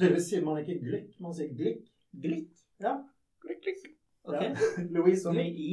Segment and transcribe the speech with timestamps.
[0.00, 1.88] tydeligvis sier man ikke glikk, man sier glikk.
[2.24, 2.52] Glikk?
[2.82, 2.96] Ja.
[3.44, 3.88] Glikk, glikk.
[4.22, 4.36] Ok.
[4.40, 4.52] Ja.
[4.92, 5.70] Louise Som i i?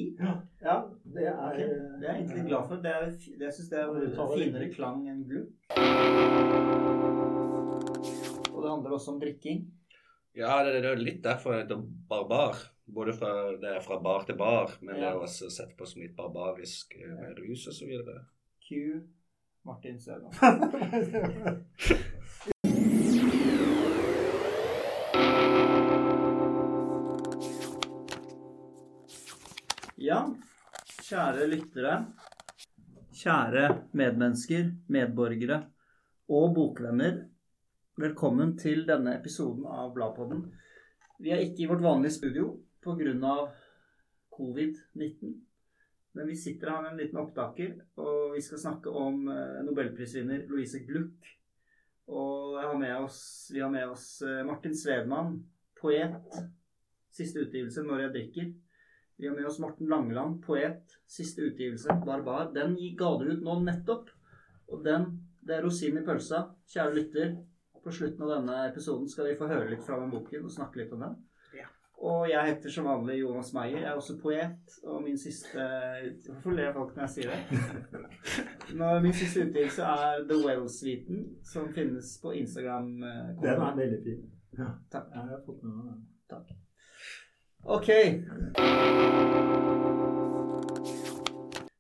[0.63, 1.67] Ja, det er okay.
[1.99, 2.79] Det er jeg egentlig glad for.
[2.83, 3.09] Det er,
[3.43, 3.89] jeg syns det er
[4.31, 5.51] finere klang enn glukk.
[8.53, 9.67] Og det handler også om drikking.
[10.37, 12.59] Ja, det, det er litt derfor det heter barbar.
[12.87, 16.01] Både fra, det er fra bar til bar, men det er også sett på som
[16.01, 18.21] litt barbarisk eh, med rus og så videre.
[18.63, 19.01] Q.
[19.67, 20.31] Martin Sødal.
[30.07, 30.21] Ja,
[31.03, 31.93] kjære lyttere,
[33.11, 33.63] kjære
[33.97, 35.57] medmennesker, medborgere
[36.31, 37.17] og bokvenner.
[37.99, 40.45] Velkommen til denne episoden av Bladpodden.
[41.19, 43.33] Vi er ikke i vårt vanlige studio pga.
[44.37, 45.33] covid-19.
[46.13, 50.45] Men vi sitter her med en liten opptaker, og vi skal snakke om eh, nobelprisvinner
[50.47, 51.33] Louise Gluck.
[52.07, 55.43] Og har oss, vi har med oss eh, Martin Svedman,
[55.81, 56.15] poet.
[57.11, 58.66] Siste utgivelse 'Når jeg drikker'.
[59.17, 60.83] Vi har med oss Morten Langeland, poet.
[61.09, 62.53] Siste utgivelse, 'Barbar'.
[62.53, 64.09] Den ga du ut nå nettopp.
[64.67, 65.07] Og den,
[65.41, 66.43] det er rosinen i pølsa.
[66.69, 67.37] Kjære lytter,
[67.83, 70.81] på slutten av denne episoden skal vi få høre litt fra den boken og snakke
[70.81, 71.15] litt om den.
[71.55, 71.69] Ja.
[72.03, 73.79] Og jeg heter som vanlig Jonas Meyer.
[73.79, 74.75] Jeg er også poet.
[74.83, 75.65] Og min siste
[76.27, 78.03] Hvorfor ler folk når jeg sier det?
[79.07, 82.91] Min siste utgivelse er The Well-suiten, som finnes på Instagram.
[83.03, 84.23] eh, Den er veldig fin.
[84.57, 84.69] Ja.
[84.91, 85.09] Takk.
[85.15, 85.93] Jeg har fått med meg
[86.29, 86.57] den.
[87.63, 87.89] Ok.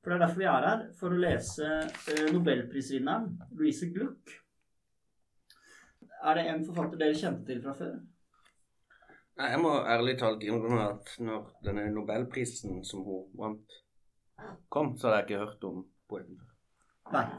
[0.01, 0.83] For det er derfor vi er her.
[0.99, 1.71] For å lese
[2.13, 4.35] eh, nobelprisvinneren Louise Gluck.
[6.23, 7.97] Er det en forfatter dere kjente til fra før?
[9.37, 13.75] Nei, jeg må ærlig talt innrømme at når denne nobelprisen som hun vant,
[14.73, 16.39] kom, så hadde jeg ikke hørt om poeten
[17.11, 17.35] før.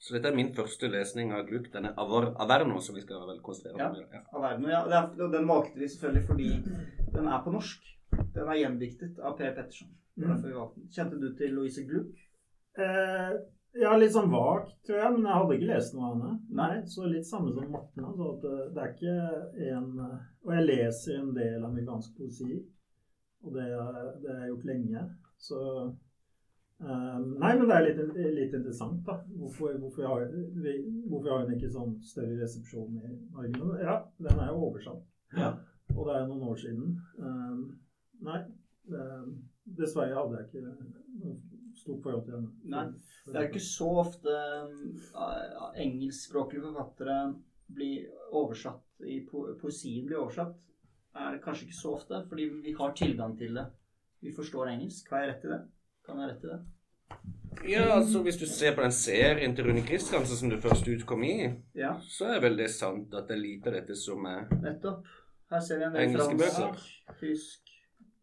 [0.00, 3.90] Så dette er min første lesning av Gluck, denne Averno, som vi skal vel konsentrere
[3.90, 4.14] oss om.
[4.14, 4.22] Ja.
[4.38, 4.70] Averno.
[4.70, 5.02] Ja,
[5.34, 6.48] den valgte vi selvfølgelig fordi
[7.16, 7.90] den er på norsk.
[8.36, 9.92] Den er gjendiktet av Per Petterson.
[10.16, 10.86] Er den.
[10.94, 12.14] Kjente du til Louise Gluck?
[12.80, 13.34] Eh,
[13.76, 16.38] ja, litt sånn vagt, tror jeg, men jeg hadde ikke lest noe av henne.
[16.60, 16.70] Nei.
[16.88, 18.06] Så litt samme som Morten.
[18.08, 19.90] Altså, at det, er ikke en
[20.46, 22.56] Og jeg leser en del amerikansk poesi,
[23.44, 23.68] og det,
[24.22, 25.06] det har jeg gjort lenge.
[25.48, 25.60] Så
[26.76, 28.00] Um, Nei, men det er litt,
[28.36, 29.14] litt interessant, da.
[29.40, 30.26] Hvorfor, hvorfor, har,
[30.60, 30.74] vi,
[31.08, 33.78] hvorfor har hun ikke sånn større resepsjon i Norge?
[33.80, 35.06] Ja, den er jo oversatt.
[35.38, 35.54] Ja.
[35.96, 36.96] Og det er noen år siden.
[37.18, 37.66] Uh,
[38.26, 38.40] nei.
[38.92, 39.28] uh,
[39.78, 41.32] dessverre hadde jeg ikke
[41.80, 42.52] stort forhold til henne.
[42.72, 42.84] Nei,
[43.26, 44.36] Det er ikke så ofte
[45.16, 47.18] uh, engelskspråklige forfattere
[47.66, 50.54] blir oversatt i po Poesien blir oversatt.
[51.16, 53.66] Er det kanskje ikke så ofte, fordi vi har tilgang til det.
[54.20, 55.10] Vi forstår engelsk.
[55.10, 55.60] Har jeg rett i det?
[56.06, 56.62] Kan jeg rett i det?
[57.64, 61.22] ja, altså hvis du ser på den serien til Rune Kristiansen som du først utkom
[61.24, 61.36] i,
[61.74, 65.06] Ja, så er vel det sant at det er lite av dette som er nettopp.
[65.50, 67.72] Her ser vi en del Engelske fransk, tysk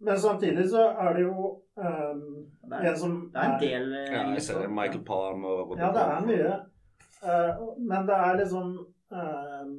[0.04, 1.36] Men samtidig så er det jo
[1.80, 2.24] um,
[2.70, 4.70] Det er, en som det er en del er, Ja, jeg ser det.
[4.70, 6.54] Michael Palmer og Ja, det er mye.
[7.24, 8.74] Uh, men det er liksom
[9.16, 9.78] um,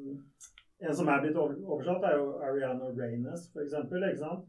[0.81, 4.03] En som er blitt over- oversatt, er jo Ariana Reynes, for eksempel.
[4.09, 4.49] Ikke sant?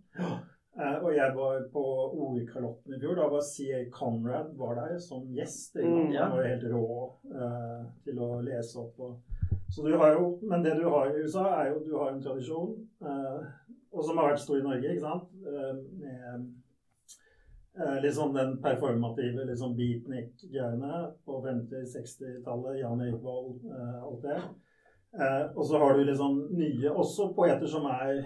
[0.76, 1.84] Uh, og jeg var på
[2.26, 3.16] Ordkalotten i fjor.
[3.20, 5.76] Da var CA Conrad var der som gjest.
[5.76, 6.26] Mm, ja.
[6.26, 6.88] Han var helt rå
[7.36, 9.00] uh, til å lese opp.
[9.00, 9.34] Og,
[10.16, 13.47] jo, men det du har i USA, er jo du har en tradisjon, eh,
[13.91, 15.34] og som har vært stor i Norge, ikke sant?
[15.44, 16.46] Eh, med
[17.75, 22.78] Eh, sånn den performative sånn beatnik-greiene på 50-60-tallet.
[22.80, 24.38] Jan Erik Vold, eh, alt det.
[25.19, 28.22] Eh, og så har du sånn nye også poeter som er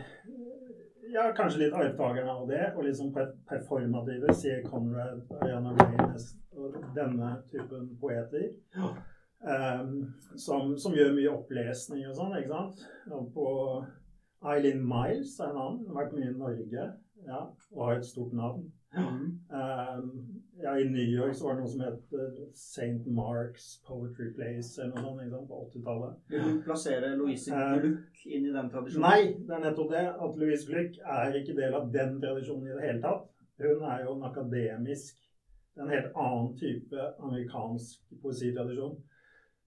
[1.09, 3.09] ja, kanskje litt arvtakerne av det, og sånn
[3.49, 4.35] performative.
[4.37, 4.59] C.
[4.69, 8.51] Conrad, Ariana Reynes og denne typen poeter.
[9.39, 9.85] Eh,
[10.35, 12.83] som, som gjør mye opplesning og sånn, ikke sant.
[13.15, 13.47] Og på
[14.49, 15.95] Eileen Miles er en annen.
[15.95, 16.89] Vært mye i Norge
[17.27, 18.67] ja, og har et stort navn.
[18.89, 19.25] Mm.
[19.53, 20.05] Um,
[20.63, 23.03] ja, I New York så var det noe som het uh, St.
[23.05, 26.15] Mark's Poetry Place eller noe sånt sant, på 80-tallet.
[26.31, 29.05] Vil du plassere Louise Gluck um, inn i den tradisjonen?
[29.05, 32.77] Nei, det er nettopp det at Louise Gluck er ikke del av den tradisjonen i
[32.79, 33.29] det hele tatt.
[33.61, 35.25] Hun er jo en akademisk
[35.79, 38.97] En helt annen type amerikansk poesitradisjon.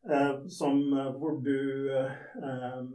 [0.02, 2.10] Uh, som uh, hvor du uh,
[2.42, 2.88] um,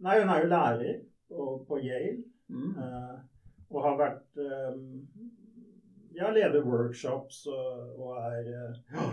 [0.00, 2.22] Nei, hun er jo lærer på, på Yale.
[2.48, 2.70] Mm.
[2.78, 3.16] Eh,
[3.70, 4.38] og har vært
[6.16, 9.10] Ja, leder workshops og, og er eh,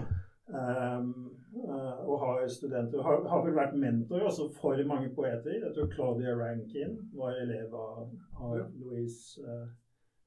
[0.48, 1.10] um,
[1.58, 3.02] eh, Og har studenter.
[3.04, 5.58] Har, har vel vært mentor også for mange poeter.
[5.66, 8.08] Jeg tror Claudia Rankin var elev av,
[8.40, 9.42] av Louise.
[9.42, 9.68] eh,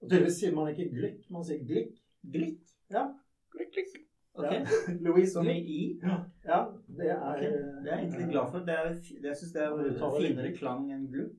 [0.00, 1.96] og tydeligvis sier man ikke Glick, man sier Glick.
[2.22, 2.60] Glick?
[2.92, 3.08] Ja.
[3.54, 4.07] Klikk, klikk.
[4.34, 4.52] Ok.
[4.52, 4.94] Ja.
[5.00, 6.00] Louise Som i i?
[6.02, 6.60] Ja,
[6.98, 7.50] det er okay.
[7.84, 8.58] Det er jeg egentlig glad for.
[8.68, 11.36] Det er, syns jeg Ja, du er det finere klang enn gluck.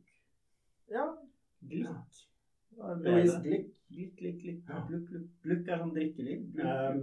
[0.91, 1.05] Ja,
[1.67, 1.87] Glikk.
[3.05, 3.39] Louise.
[3.43, 4.59] Glikk, glikk, glikk.
[4.69, 4.83] Ja.
[4.87, 5.31] Glukk, glukk.
[5.43, 6.45] Glukk er sånn drikkeliv.
[6.55, 6.93] Glukk.
[6.93, 7.01] Um,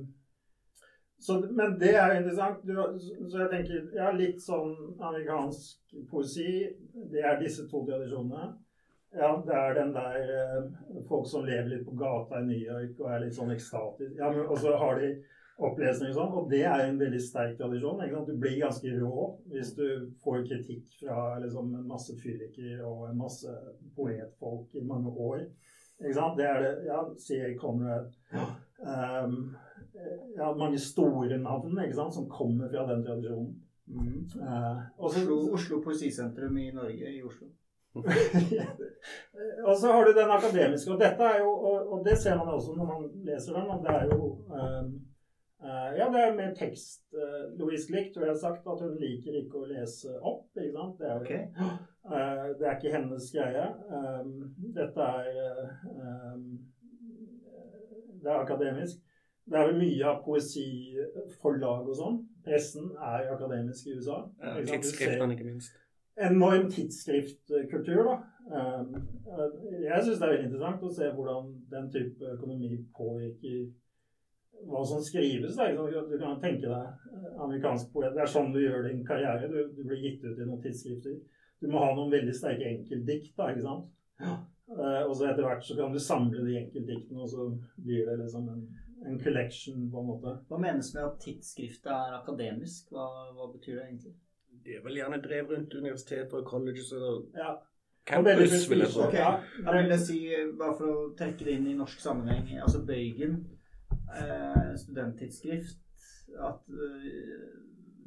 [1.19, 2.65] så, men det er jo interessant.
[2.69, 2.75] Du,
[3.31, 6.51] så jeg tenker ja, litt sånn amerikansk poesi.
[7.13, 8.51] Det er disse to tradisjonene.
[9.17, 10.65] Ja, det er den der eh,
[11.09, 14.13] folk som lever litt på gata i New York og er litt sånn ekstatisk.
[14.19, 15.15] Ja, men, og så har de
[15.57, 18.03] opplesning og sånn, og det er en veldig sterk tradisjon.
[18.29, 19.87] Du blir ganske rå hvis du
[20.25, 23.53] får kritikk fra liksom, en masse fylliker og en masse
[23.97, 25.47] poetfolk i mange år.
[26.03, 26.37] Ikke sant?
[26.37, 28.11] Det er det, ja, sier Conrad.
[28.37, 29.39] Um,
[30.37, 31.79] ja, mange store navn
[32.13, 33.55] som kommer fra den tradisjonen.
[33.87, 34.27] Mm.
[34.35, 37.49] Uh, også, Oslo, Oslo Poesisentrum i Norge, i Oslo.
[39.67, 42.51] og så har du den akademiske, og dette er jo, og, og det ser man
[42.53, 44.83] også når man leser den, at det er jo um, eh,
[45.65, 47.07] Ja, det er mer tekst.
[47.57, 50.51] Louise Glick tror jeg har sagt at hun liker ikke å lese opp.
[50.57, 50.99] ikke sant?
[51.01, 51.43] Det er, okay.
[51.57, 51.87] Ok.
[52.13, 53.65] eh, det er ikke hennes greie.
[53.89, 54.35] Um,
[54.77, 55.73] dette er eh,
[56.35, 56.45] um,
[58.23, 59.01] Det er akademisk.
[59.47, 62.21] Det er vel mye av poesiforlag og sånn.
[62.47, 64.21] Pressen er akademisk i USA.
[64.43, 65.73] Ja, Tidsskriftene, ikke minst.
[66.19, 68.03] enorm tidsskriftkultur.
[68.11, 68.17] da.
[68.47, 68.95] Um,
[69.31, 69.51] uh,
[69.83, 73.67] Jeg syns det er veldig interessant å se hvordan den type økonomi påvirker
[74.67, 75.57] hva som skrives.
[75.57, 75.69] Da.
[75.77, 78.15] Du kan tenke deg uh, amerikansk poet.
[78.17, 79.51] Det er sånn du gjør din karriere.
[79.53, 81.21] Du, du blir gitt ut i noen tidsskrifter.
[81.61, 83.35] Du må ha noen veldig sterke enkeltdikt.
[83.39, 83.93] da, ikke sant?
[84.67, 87.47] Uh, og så etter hvert så kan du samle de enkeltdiktene, og så
[87.79, 88.67] blir det liksom en,
[89.07, 90.35] en collection, på en måte.
[90.51, 92.91] Hva menes med at tidsskriftet er akademisk?
[92.95, 93.07] Hva,
[93.37, 94.17] hva betyr det egentlig?
[94.67, 97.55] Det er vel gjerne drevet rundt universiteter og colleges og Ja.
[98.07, 99.07] Campus, vil jeg tro.
[99.09, 99.09] Okay.
[99.09, 99.31] Ok, Ja.
[99.67, 100.19] Da vil jeg si,
[100.59, 103.41] bare for å trekke det inn i norsk sammenheng, altså Bøygen,
[104.15, 105.83] eh, studenttidsskrift,
[106.39, 107.45] at eh,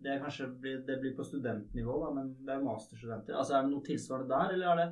[0.04, 3.36] det kanskje blir, det blir på studentnivå, da, men det er masterstudenter.
[3.36, 4.90] Altså Er det noe tilsvarende der, eller er det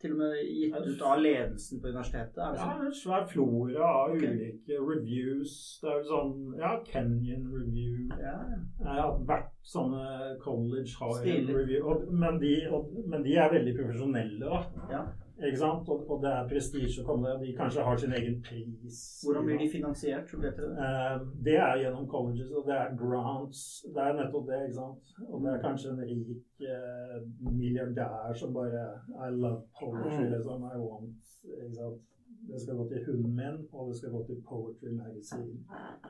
[0.00, 2.38] til og med gitt ut av ledelsen på universitetet?
[2.40, 2.86] Er det Ja, sånn?
[2.86, 4.32] en svær flora av okay.
[4.32, 5.54] ulike reviews.
[5.82, 8.06] Det er jo sånn Ja, Kenyan review.
[8.20, 8.36] Ja,
[8.84, 9.08] ja.
[9.08, 11.84] At hvert sånne college har review.
[11.86, 14.62] Og, men, de, og, men de er veldig profesjonelle, da.
[14.90, 15.02] ja.
[15.40, 15.88] Ikke sant?
[15.88, 17.38] Og, og det er prestisje å komme der.
[17.40, 18.98] De kanskje har sin egen pris.
[19.24, 20.28] Hvordan blir de finansiert?
[20.28, 20.66] Så vet det?
[20.84, 23.62] Eh, Det er gjennom colleges, og det er grants.
[23.94, 25.14] Det er nettopp det, ikke sant.
[25.30, 27.16] Og det er kanskje en rik eh,
[27.48, 28.84] milliardær som bare
[29.16, 30.32] I love poetry, Mm.
[30.34, 30.64] liksom.
[30.74, 32.02] I want Ikke sant.
[32.50, 35.56] Det skal gå til hunden min, og det skal gå til Poetry Magazine.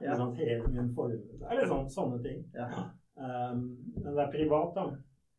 [0.00, 0.37] Ikke sant?
[0.38, 1.38] Hele min formue.
[1.38, 2.44] Det er liksom sånne ting.
[2.55, 2.69] Ja.
[3.20, 3.64] Um,
[4.00, 4.84] men det er privat, da.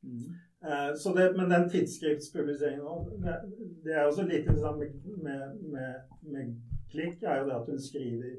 [0.06, 0.34] Mm.
[0.66, 3.36] Eh, så det, men den tidsskriftspubliseringen det,
[3.84, 4.92] det er også litt interessant med,
[5.24, 6.52] med, med, med
[6.92, 8.36] Klikk, er jo det at hun skriver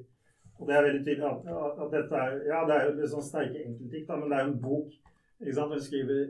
[0.58, 1.48] Og det er veldig tydelig at,
[1.82, 4.62] at, dette er Ja, det er jo sånn sterke enkeltdikt, men det er jo en
[4.62, 4.94] bok.
[5.40, 5.74] Ikke sant?
[5.74, 6.20] Hun skriver,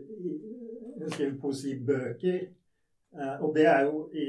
[0.97, 2.39] hun skriver poesibøker.
[3.13, 4.27] Eh, og det er jo I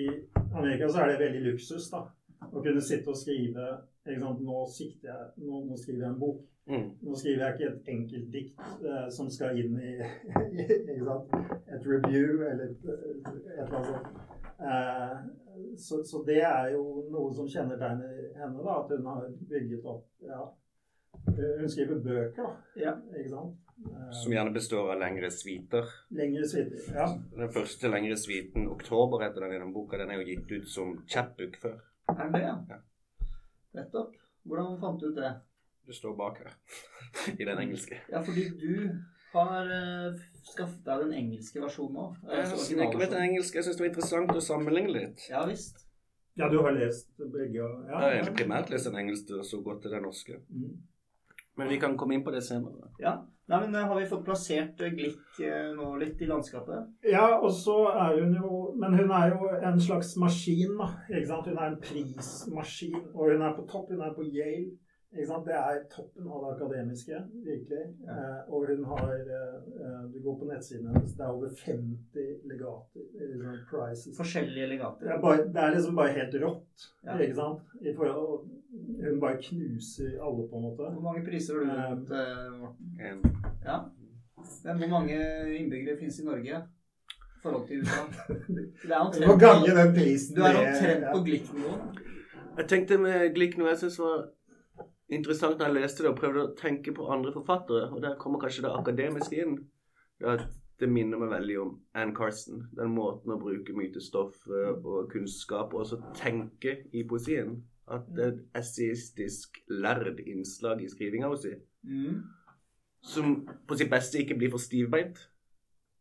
[0.49, 2.03] Amerika så er det veldig luksus, da.
[2.43, 3.69] Å kunne sitte og skrive
[4.03, 4.43] ikke sant?
[4.43, 6.43] Nå sikter jeg Nå, nå skriver jeg en bok.
[6.65, 6.89] Mm.
[7.03, 9.93] Nå skriver jeg ikke et enkeltdikt uh, som skal inn i
[10.63, 11.33] ikke sant?
[11.67, 14.21] et review eller et, et eller annet sånt.
[14.63, 15.17] Uh,
[15.77, 20.07] så, så det er jo noe som kjennetegner henne, da, at hun har bygget opp
[20.23, 20.45] ja.
[21.33, 22.55] Hun skriver bøker, da.
[22.79, 22.93] Ja.
[23.17, 23.59] Ikke sant?
[23.85, 25.87] Eh, Som gjerne består av lengre sviter.
[26.15, 26.83] Lengre sviter.
[26.95, 27.07] Ja.
[27.35, 29.97] Den første lengre sviten, 'Oktober', heter den i den boka.
[29.97, 31.79] Den er jo gitt ut som chapbook før.
[32.09, 32.55] Er det det, ja?
[32.69, 32.79] Ja.
[33.79, 34.15] Nettopp.
[34.43, 35.31] Hvordan fant du ut det?
[35.87, 36.53] Det står bak her.
[37.39, 37.99] I den engelske.
[38.11, 38.89] Ja, fordi du
[39.33, 40.21] har uh,
[40.53, 42.21] skaffet deg den engelske versjonen òg.
[42.29, 43.59] Jeg har sneket med den engelske.
[43.59, 45.27] Jeg syns det var interessant å sammenligne litt.
[45.31, 45.85] Ja visst.
[46.39, 47.59] ja, du har lest begge?
[47.59, 50.39] Ja, Jeg har egentlig primært lest den engelske og så godt til den norske.
[50.49, 50.73] Mm.
[51.57, 52.89] Men vi kan komme inn på det senere.
[53.01, 53.19] Ja.
[53.51, 56.93] Nei, men eh, Har vi fått plassert eh, Glick eh, nå litt i landskapet?
[57.11, 60.87] Ja, og så er hun jo Men hun er jo en slags maskin, da.
[61.09, 61.49] Ikke sant?
[61.51, 63.01] Hun er en prismaskin.
[63.11, 63.91] Og hun er på topp.
[63.91, 64.77] Hun er på Yale.
[65.13, 65.45] Ikke sant?
[65.45, 67.81] Det er toppen av det akademiske, virkelig.
[68.07, 68.13] Ja.
[68.17, 72.25] Eh, og hun har eh, eh, Du går på nettsiden hennes, det er over 50
[72.49, 73.03] legater.
[73.19, 74.17] Liksom, prizes.
[74.17, 75.11] Forskjellige Det legater.
[75.13, 77.17] er, bare, det er liksom bare helt rått, Ja.
[77.17, 77.61] ikke sant?
[77.81, 78.49] I forhold,
[79.05, 80.89] hun bare knuser alle, på en måte.
[80.97, 83.37] Hvor mange priser har du vunnet, eh, Morten?
[83.65, 83.79] Ja.
[84.65, 85.17] Men hvor mange
[85.59, 88.03] innbyggere finnes i Norge i forhold til USA?
[88.83, 91.75] Det er Du må gange omtrent, den prisen du er omtrent på Glick-nivå.
[92.57, 94.25] Jeg tenkte med Glick noe jeg syns var
[95.09, 98.39] interessant da jeg leste det og prøvde å tenke på andre forfattere, og der kommer
[98.39, 99.57] kanskje det akademiske inn.
[100.23, 100.37] Ja,
[100.79, 102.67] det minner meg veldig om Ann Carson.
[102.75, 107.61] Den måten å bruke mytestoff og kunnskap og også tenke i poesien.
[107.91, 111.53] At det er et essayistisk lærd innslag i skrivinga si.
[111.83, 112.23] Mm.
[113.03, 115.19] Som på sitt beste ikke blir for stivbeint.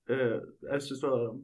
[0.09, 0.39] Eh,
[0.71, 1.39] jeg syns det var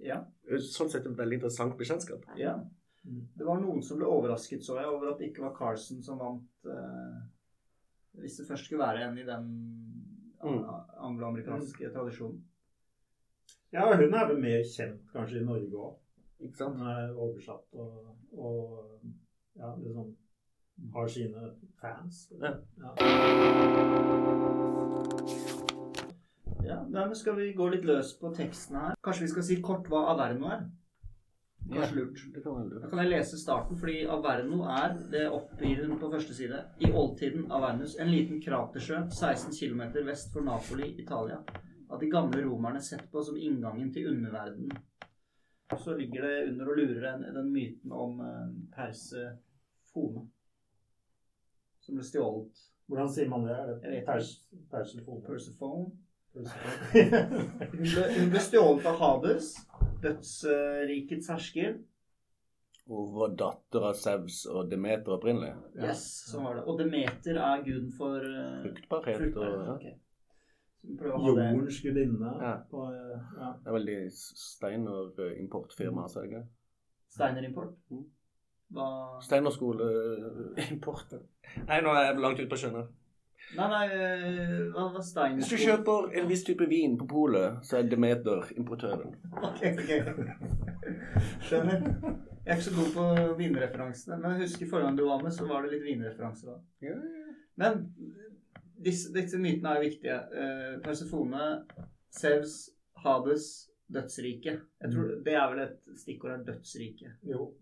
[0.00, 0.24] Ja.
[0.50, 2.24] eh, sånn sett et veldig interessant bekjentskap.
[2.36, 2.58] ja.
[3.04, 6.18] Det var noen som ble overrasket, så jeg, over at det ikke var Carson som
[6.18, 7.18] vant eh,
[8.22, 9.50] Hvis det først skulle være en i den
[10.44, 10.64] Mm.
[10.68, 10.84] a-
[11.94, 12.42] tradisjonen.
[13.72, 15.94] Ja, hun er vel mer kjent kanskje i Norge òg.
[16.40, 16.76] Ikke sant?
[16.76, 19.00] Hun er oversatt og, og
[19.56, 20.16] ja, liksom
[20.94, 22.32] har sine fans.
[22.42, 22.54] Ja.
[26.64, 28.94] Ja, nei, men Skal vi gå litt løs på teksten her?
[29.04, 30.64] Kanskje vi skal si kort hva Averno er?
[31.72, 32.18] Kanskje lurt.
[32.34, 36.10] Det kan være Da kan jeg lese starten, fordi Averno er, det oppgir hun på
[36.12, 41.40] første side, i oldtiden Avernus, en liten kratersjø 16 km vest for Napoli, Italia,
[41.90, 44.76] av de gamle romerne sett på som inngangen til underverdenen.
[45.78, 48.20] Så ligger det under og lurer en, den myten om
[48.74, 49.30] perse
[49.92, 50.28] Fone.
[51.80, 52.60] som ble stjålet.
[52.88, 53.56] Hvordan sier man det?
[53.56, 54.04] Er det?
[54.70, 55.90] Persephone.
[56.34, 56.46] Hun
[57.78, 59.52] ble, hun ble stjålet av Hades,
[60.02, 61.76] dødsrikets hersker.
[62.90, 65.54] Hun var datter av Sevs og Demeter opprinnelig.
[65.80, 66.64] Yes, sånn var det.
[66.68, 69.68] Og Demeter er guden for uh, Fruktbarhet og fruktbarhet.
[69.68, 69.76] ja.
[69.76, 70.00] ok.
[70.84, 71.46] Så vi prøver å ha det.
[71.54, 72.32] Jordens gudinne.
[72.42, 72.50] Ja.
[72.68, 73.52] på, eh, ja.
[73.62, 76.42] Det er veldig Steiner-importfirma, så er det?
[77.14, 77.78] Steiner-import.
[77.94, 78.02] Mm.
[78.74, 78.88] Hva
[79.24, 81.14] Steiner skole-import.
[81.70, 82.92] Nei, nå er jeg langt ute på skjønnet.
[83.54, 85.40] Nei, nei, eh, hva var Steiner?
[85.40, 89.14] Hvis du kjøper en viss type vin på polet, så er Demeter importøren.
[89.38, 89.92] Ok, ok.
[91.46, 91.84] Skjønner.
[92.44, 93.04] Jeg er ikke så god på
[93.38, 96.56] vinreferansene, men jeg husker forrige gang du var med, så var det litt vinreferanser da.
[96.84, 97.36] Ja, ja.
[97.62, 97.84] Men
[98.84, 100.18] disse, disse mytene er jo viktige.
[100.34, 101.44] Uh, Persefone,
[102.12, 102.56] Sevs,
[103.04, 103.46] Hades,
[103.94, 104.60] dødsriket.
[104.82, 105.24] Jeg tror Mm.
[105.24, 107.16] Det er vel et stikkord her, dødsriket.
[107.30, 107.52] Jo.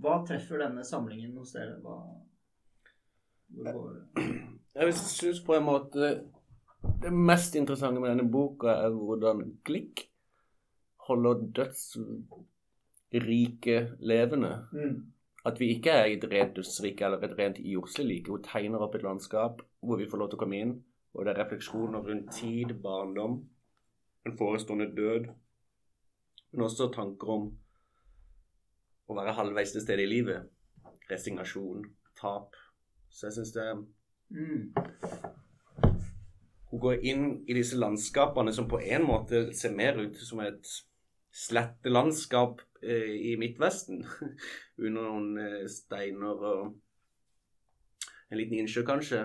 [0.00, 1.76] Hva treffer denne samlingen hos dere?
[1.82, 1.98] Hva,
[3.50, 4.24] hvor går det?
[4.74, 6.10] Jeg syns på en måte
[7.02, 10.10] det mest interessante med denne boka er hvordan Glick
[11.08, 11.34] holder
[13.10, 14.66] dødsrike levende.
[14.72, 15.12] Mm.
[15.44, 18.26] At vi ikke er et rent dødsrike eller et rent jordslig.
[18.28, 20.84] Hun tegner opp et landskap hvor vi får lov til å komme inn,
[21.16, 23.34] og det er refleksjoner rundt tid, barndom,
[24.26, 25.24] en forestående død,
[26.52, 27.44] men også tanker om
[29.10, 30.40] å være halvveis til stede i livet.
[31.10, 31.84] Resignasjon,
[32.20, 32.54] tap.
[33.10, 33.66] Så jeg syns det
[34.30, 34.72] Mm.
[36.70, 40.70] Hun går inn i disse landskapene som på en måte ser mer ut som et
[41.34, 44.04] slettelandskap eh, i Midtvesten.
[44.84, 46.76] Under noen eh, steiner og
[48.30, 49.24] en liten innsjø, kanskje.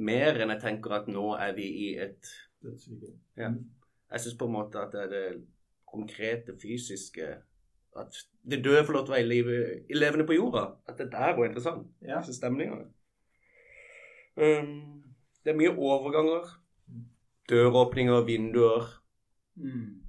[0.00, 2.28] Mer enn jeg tenker at nå er vi i et
[3.40, 3.48] ja.
[4.10, 5.26] Jeg syns på en måte at det er det
[5.88, 7.28] konkrete, fysiske
[7.96, 10.66] At det døde får lov til å være i livet, levende på jorda.
[10.86, 11.88] At det der var interessant.
[12.04, 12.20] Ja.
[12.20, 12.60] Um,
[14.40, 16.54] det er mye overganger.
[17.50, 18.88] Døråpninger, vinduer.
[19.60, 20.00] Mm.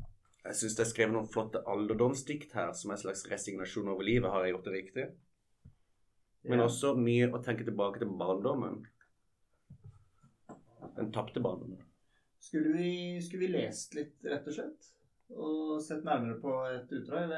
[0.45, 4.31] Jeg syns det er skrevet noen flotte alderdomsdikt her, som en slags resignasjon over livet.
[4.31, 5.05] Har jeg gjort det riktig?
[6.49, 8.79] Men også mye å tenke tilbake til barndommen.
[10.97, 11.83] Den tapte barndommen.
[12.41, 14.87] Skulle vi, skulle vi lest litt, rett og slett?
[15.31, 17.29] Og sett nærmere på et utdrag?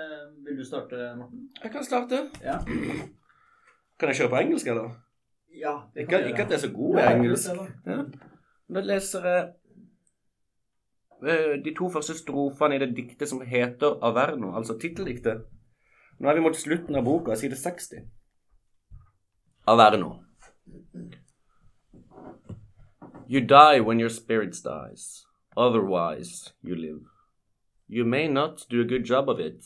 [0.46, 1.50] Vil du starte, Morten?
[1.60, 2.22] Jeg kan starte.
[2.42, 2.56] Ja.
[2.64, 4.96] Kan jeg kjøre på engelsk, eller?
[5.60, 7.50] Ja, Ikke, ikke at det er så god Ja, engelsk.
[7.86, 8.02] Ja.
[8.82, 9.54] Leser jeg
[11.28, 15.46] eh, de to første strofene i det diktet som heter Averno, altså titteldiktet.
[16.20, 18.08] Nå er vi mot slutten av boka, side 60.
[19.68, 20.24] Averno.
[23.28, 25.26] You die when your spirit dies.
[25.56, 27.06] Otherwise, you live.
[27.88, 29.66] You may not do a good job of it,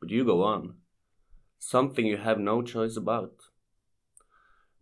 [0.00, 0.74] but you go on.
[1.58, 3.45] Something you have no choice about.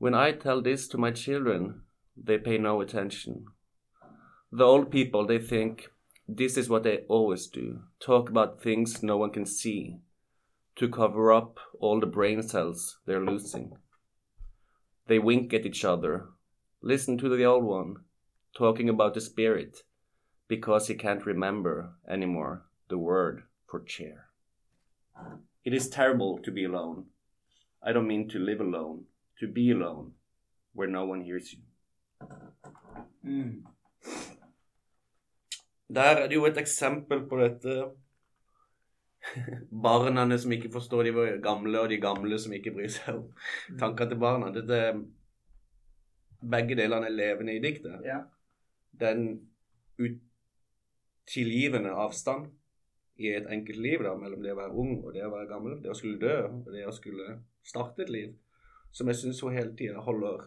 [0.04, 1.80] When I tell this to my children,
[2.14, 3.46] they pay no attention.
[4.52, 5.88] The old people, they think
[6.28, 10.00] this is what they always do talk about things no one can see,
[10.76, 13.78] to cover up all the brain cells they're losing.
[15.06, 16.26] They wink at each other,
[16.82, 17.96] listen to the old one,
[18.54, 19.84] talking about the spirit,
[20.48, 24.26] because he can't remember anymore the word for chair.
[25.64, 27.06] It is terrible to be alone.
[27.82, 29.04] I don't mean to live alone,
[29.40, 30.12] to be alone,
[30.72, 31.62] where no one hears you.
[33.22, 33.66] Mm.
[35.94, 37.90] Der er det jo et eksempel på dette
[39.84, 43.78] Barna som ikke forstår de var gamle, og de gamle som ikke bryr seg om
[43.80, 44.50] tankene til barna.
[44.52, 44.80] Dette,
[46.44, 48.04] begge delene er levende i diktet.
[48.04, 48.20] Ja.
[49.00, 49.48] Den
[49.98, 52.50] utilgivende avstand
[53.16, 55.78] i et enkelt liv da, mellom det å være ung og det å være gammel.
[55.82, 58.34] Det å skulle dø og det å skulle starte et liv,
[58.94, 60.44] som jeg syns hun hele tida holder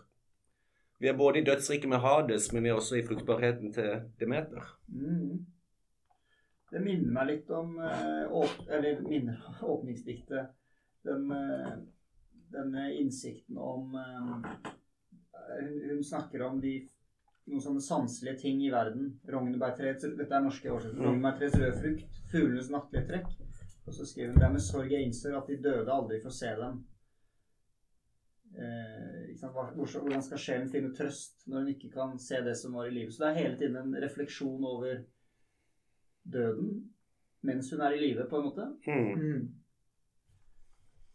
[0.99, 4.63] Vi er både i dødsriket med Hades, men vi er også i fruktbarheten til Demeter.
[4.87, 5.43] Mm.
[6.71, 10.49] Det minner meg litt om eh, åp Eller minner åpningsdiktet.
[11.05, 11.69] Den, eh,
[12.51, 14.49] denne innsikten om eh,
[15.91, 16.73] hun, snakker om de
[17.47, 19.13] noen sånne sanselige ting i verden.
[19.31, 20.99] Rognebærtreets Dette er norske oversettelser.
[20.99, 21.07] Mm.
[21.11, 23.29] Rognebærtreets røde frukt, fuglenes nattlige trekk.
[23.87, 26.33] Og så skriver hun det er med sorg jeg innser at de døde aldri får
[26.41, 26.81] se dem.
[26.81, 26.95] Eh, ikke sant?
[26.97, 32.87] Hva- hvor- Hvordan skal sjelen finne trøst når hun ikke kan se det som var
[32.89, 33.13] i livet?
[33.13, 35.03] Så det er hele tiden en refleksjon over
[36.25, 36.71] døden
[37.47, 38.65] mens hun er i live, på en måte.
[38.87, 39.21] Hmm.
[39.21, 39.43] Mm.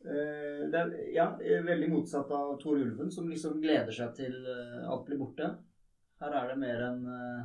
[0.02, 4.38] Eh, det er ja, eh, veldig motsatt av Tor Ulven, som liksom gleder seg til
[4.48, 5.50] eh, alt blir borte.
[6.22, 7.44] Her er det mer en eh,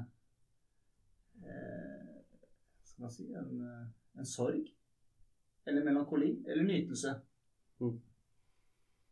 [1.43, 2.07] eh,
[2.85, 3.85] skal man si en, eh,
[4.21, 4.69] en sorg.
[5.67, 6.31] Eller melankoli.
[6.47, 7.17] Eller nytelse.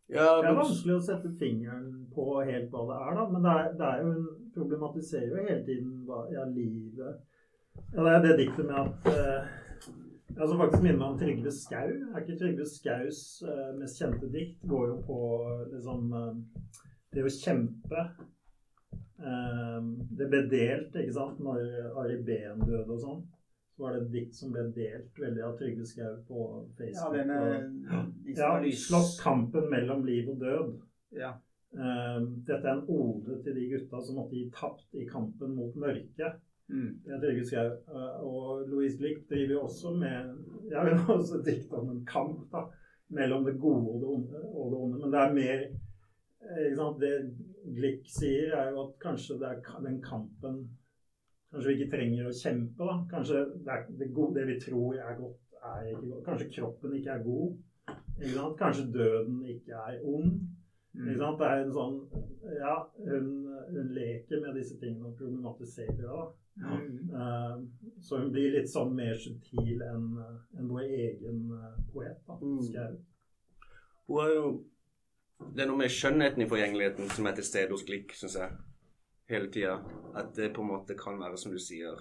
[0.07, 3.23] Ja, Det er vanskelig å sette fingeren på helt hva det er, da.
[3.31, 6.99] Men det er, det er jo en problematiserer jo hele tiden hva, ja, livet
[7.95, 9.47] Ja, det er det diktet med at eh,
[10.35, 11.89] ja, Som faktisk minner meg om Trygve Skau.
[11.89, 15.19] Er ikke Trygve Skaus eh, mest kjente dikt går jo på
[15.73, 16.71] liksom eh,
[17.15, 18.05] det å kjempe.
[19.25, 19.79] Eh,
[20.19, 23.23] det ble delt, ikke sant, når Ari Behn døde og sånn.
[23.75, 27.17] Så var det et dikt som ble delt veldig av Trygve Skau på Ja, Facebook.
[27.19, 30.81] og- med de ja, slåss kampen mellom liv og død.
[31.11, 31.33] Ja.
[31.75, 35.75] Eh, dette er en ode til de gutta som måtte gi tapt i kampen mot
[35.75, 36.39] mørket.
[36.69, 37.01] Mm.
[37.03, 37.67] Det er Trygve Skau.
[37.91, 40.37] Uh, og Louise Glick driver også med
[40.71, 42.63] Ja, hun har også et dikt om en kamp da,
[43.09, 44.45] mellom det gode og det onde.
[44.55, 44.99] Og det onde.
[44.99, 46.99] Men det er mer eh, ikke sant?
[46.99, 50.63] Det Glick sier, er jo at kanskje det er den kampen
[51.55, 52.95] Kanskje vi ikke trenger å kjempe, da.
[53.13, 56.25] Kanskje det, er det, gode, det vi tror er godt, er ikke godt.
[56.25, 57.53] Kanskje kroppen ikke er god.
[58.19, 58.57] Ikke sant?
[58.59, 60.33] Kanskje døden ikke er ond.
[60.95, 61.17] Ikke Mm.
[61.19, 61.39] sant?
[61.39, 61.95] Det er en sånn
[62.55, 62.75] Ja,
[63.07, 63.25] hun,
[63.71, 66.27] hun leker med disse tingene og problematiserer det.
[66.55, 67.09] Mm.
[67.11, 67.65] Uh,
[68.01, 70.05] så hun blir litt sånn mer subtil enn
[70.59, 72.15] en vår egen eh, poet.
[72.27, 73.01] da, Mm.
[74.07, 74.63] Hun er jo
[75.55, 78.51] Det er noe med skjønnheten i forgjengeligheten som er til stede hos Glick, syns jeg.
[79.31, 79.79] Hele tida.
[80.15, 81.97] At det på en måte kan være, som du sier,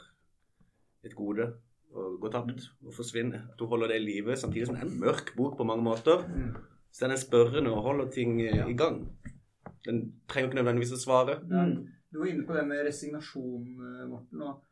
[1.04, 1.50] et gode
[1.94, 3.40] å gå tapt og forsvinne.
[3.52, 5.86] At hun holder det i live, samtidig som det er en mørk bok på mange
[5.86, 6.24] måter.
[6.26, 6.54] Mm.
[6.90, 9.00] Så den er spørrende og holder ting eh, i gang.
[9.86, 11.40] Den trenger ikke nødvendigvis å svare.
[11.50, 11.66] Ja.
[11.68, 11.90] Mm.
[12.14, 14.42] Du var inne på det med resignasjon, eh, Morten.
[14.42, 14.62] og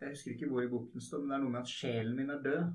[0.00, 2.34] Jeg husker ikke hvor i boken står, men det er noe med at sjelen min
[2.34, 2.72] er død.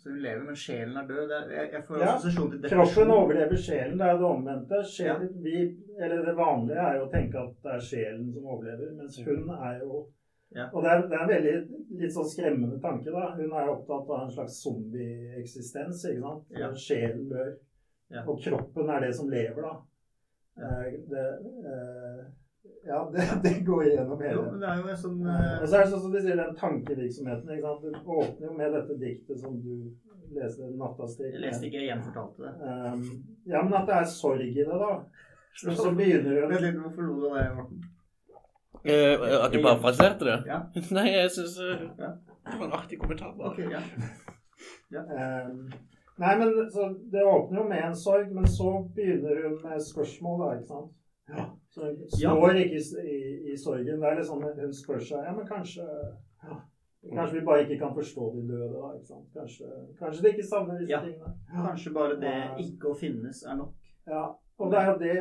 [0.00, 1.32] Så hun lever, men sjelen er død.
[1.52, 3.98] Jeg, jeg får Ja, assosiasjon til Kroppen overlever sjelen.
[4.00, 4.78] Det er det omvendte.
[4.88, 5.56] Sjelen, vi,
[6.00, 9.50] eller det vanlige er jo å tenke at det er sjelen som overlever, mens hun
[9.58, 10.00] er jo
[10.56, 10.64] Ja.
[10.74, 13.12] Og det er, det er en veldig litt sånn skremmende tanke.
[13.14, 13.28] da.
[13.36, 16.00] Hun er opptatt av en slags zombie-eksistens.
[16.10, 16.48] ikke sant?
[16.58, 16.70] Ja.
[16.74, 17.52] Sjelen dør.
[18.10, 18.24] Ja.
[18.26, 19.76] Og kroppen er det som lever, da.
[20.58, 21.26] Eh, Det,
[21.70, 22.24] eh,
[22.86, 25.62] ja, det, det går igjennom hele Jo, men det er jo en sånn Eh, eh,
[25.62, 27.50] Og så er det sånn som de sier, den tankevirksomheten.
[27.54, 27.82] ikke sant?
[27.82, 29.74] Du åpner jo med dette diktet som du
[30.36, 31.32] leste, 'Nattastrid'.
[31.34, 32.52] Jeg leste ikke, jeg gjenfortalte det.
[32.70, 33.04] Um,
[33.46, 34.90] ja, men at det er sorg i det, da.
[35.60, 37.80] Så, så begynner Vent du litt, hvorfor lo du av det, Morten?
[38.84, 40.36] Eh, at du bare fraserte det?
[40.46, 40.60] Ja.
[40.96, 41.56] Nei, jeg syns
[41.98, 42.12] Ja.
[42.46, 43.34] det var en artig kommentar.
[43.36, 43.50] bare.
[43.50, 43.82] Ok, ja.
[45.02, 45.66] um,
[46.20, 50.40] Nei, men så Det åpner jo med en sorg, men så begynner hun med spørsmål,
[50.44, 50.90] da, ikke sant?
[51.70, 52.34] Så står ja.
[52.64, 54.00] ikke i, i, i sorgen.
[54.00, 56.56] Det er liksom Hun spør seg Ja, men kanskje ja,
[57.14, 58.90] Kanskje vi bare ikke kan forstå de døde, da.
[58.96, 59.28] ikke sant?
[59.32, 59.68] Kanskje,
[60.00, 61.00] kanskje de ikke savner disse Ja.
[61.04, 61.30] tingene.
[61.54, 62.34] Kanskje bare det
[62.66, 63.72] ikke å finnes er nok.
[64.10, 64.24] Ja,
[64.58, 65.14] og det er jo det,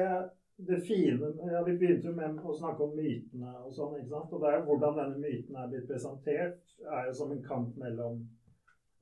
[0.67, 3.95] det fine ja, Vi begynte jo med å snakke om mytene og sånn.
[3.99, 4.33] ikke sant?
[4.33, 7.77] Og det er jo hvordan denne myten er blitt presentert, er jo som en kamp
[7.79, 8.19] mellom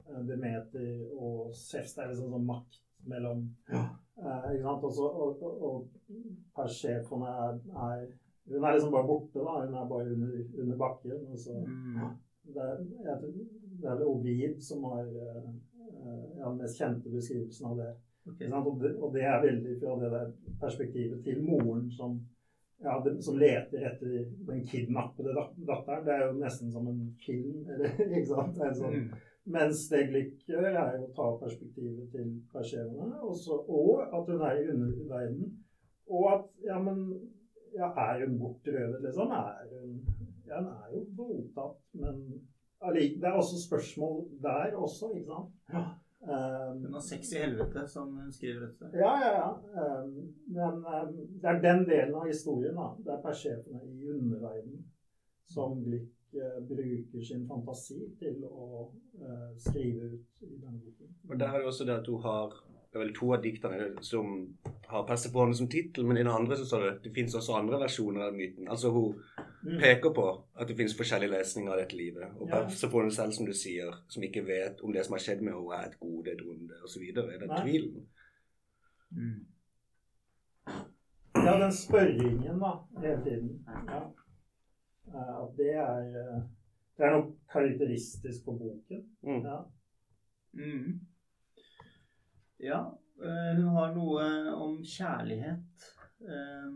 [0.10, 2.78] eh, Demeter og Sefst, Det er liksom sånn makt
[3.10, 3.48] mellom
[4.20, 4.84] eh, ikke sant?
[4.90, 5.88] Også, og, og, og
[6.56, 8.08] Persefone er, er
[8.48, 9.66] Hun er liksom bare borte, da.
[9.66, 11.12] Hun er bare under, under bakken.
[11.32, 12.16] og så Mm.
[12.48, 12.78] det er,
[13.82, 15.50] det er vel Ovid som har eh,
[16.38, 17.90] ja, den mest kjente beskrivelsen av det.
[18.28, 18.48] Okay.
[18.52, 22.18] Og, det, og det er veldig fra det der perspektivet til moren som,
[22.84, 25.36] ja, det, som leter etter den kidnappede
[25.68, 26.06] datteren.
[26.08, 27.68] Det er jo nesten som en film.
[27.70, 28.60] Eller, ikke sant?
[28.64, 29.12] En sånn, Mm.
[29.48, 34.68] Mens det Glick gjør, er å ta perspektivet til Persevene, og at hun er i
[34.74, 35.52] underverden.
[36.08, 37.02] Og at Ja, men
[37.76, 39.32] ja, er hun bortrøvet, liksom?
[39.32, 40.00] Er hun
[40.48, 42.20] Ja, hun er jo voldtatt, men
[42.94, 45.96] det er også spørsmål der også, ikke sant?
[46.28, 48.94] Um, Hun har sex i helvete, som hun skriver et sted.
[48.94, 49.50] ja, ja, ja.
[50.02, 50.14] Um,
[50.48, 52.88] men um, det er den delen av historien, da.
[53.06, 54.86] Det er persjefene i underverden
[55.48, 56.10] som Glick
[56.70, 61.14] bruker sin fantasi til å eh, skrive ut i denne boken.
[61.30, 63.88] Og der er det også det at hun har Det er vel to av diktene
[64.02, 64.30] som
[64.88, 67.80] har Persefone som tittel, men i den andre så står det det fins også andre
[67.82, 68.68] versjoner av myten.
[68.68, 69.20] Altså hun
[69.64, 69.80] Mm.
[69.82, 70.24] peker på
[70.56, 72.24] at det fins forskjellige lesninger av dette livet.
[72.40, 72.64] Og Ja.
[72.64, 75.74] Persefone selv, som du sier, som ikke vet om det som har skjedd med henne,
[75.74, 77.02] er et gode, et onde osv.
[77.02, 78.06] Er det tvilen?
[79.12, 79.46] Mm.
[81.36, 82.72] Ja, den spørringen, da,
[83.02, 83.66] hele tiden.
[83.88, 84.00] Ja.
[85.14, 86.40] Eh, At det er eh,
[86.98, 89.04] Det er noe karakteristisk på boken.
[89.22, 89.44] Mm.
[89.46, 89.58] Ja.
[90.58, 90.96] Mm.
[92.60, 92.80] Ja,
[93.22, 94.24] eh, hun har noe
[94.58, 95.86] om kjærlighet
[96.26, 96.72] eh,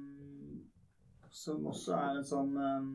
[1.33, 2.89] som også er en sånn eh,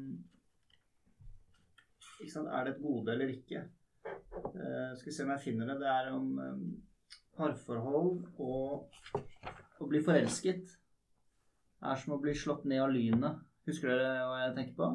[2.20, 3.64] ikke sant, Er det et gode eller ikke?
[4.06, 5.80] Eh, skal vi se om jeg finner det.
[5.82, 6.62] Det er om eh,
[7.36, 8.86] parforhold og
[9.82, 10.70] å bli forelsket.
[11.82, 13.42] er som å bli slått ned av lynet.
[13.66, 14.88] Husker dere hva jeg tenker på?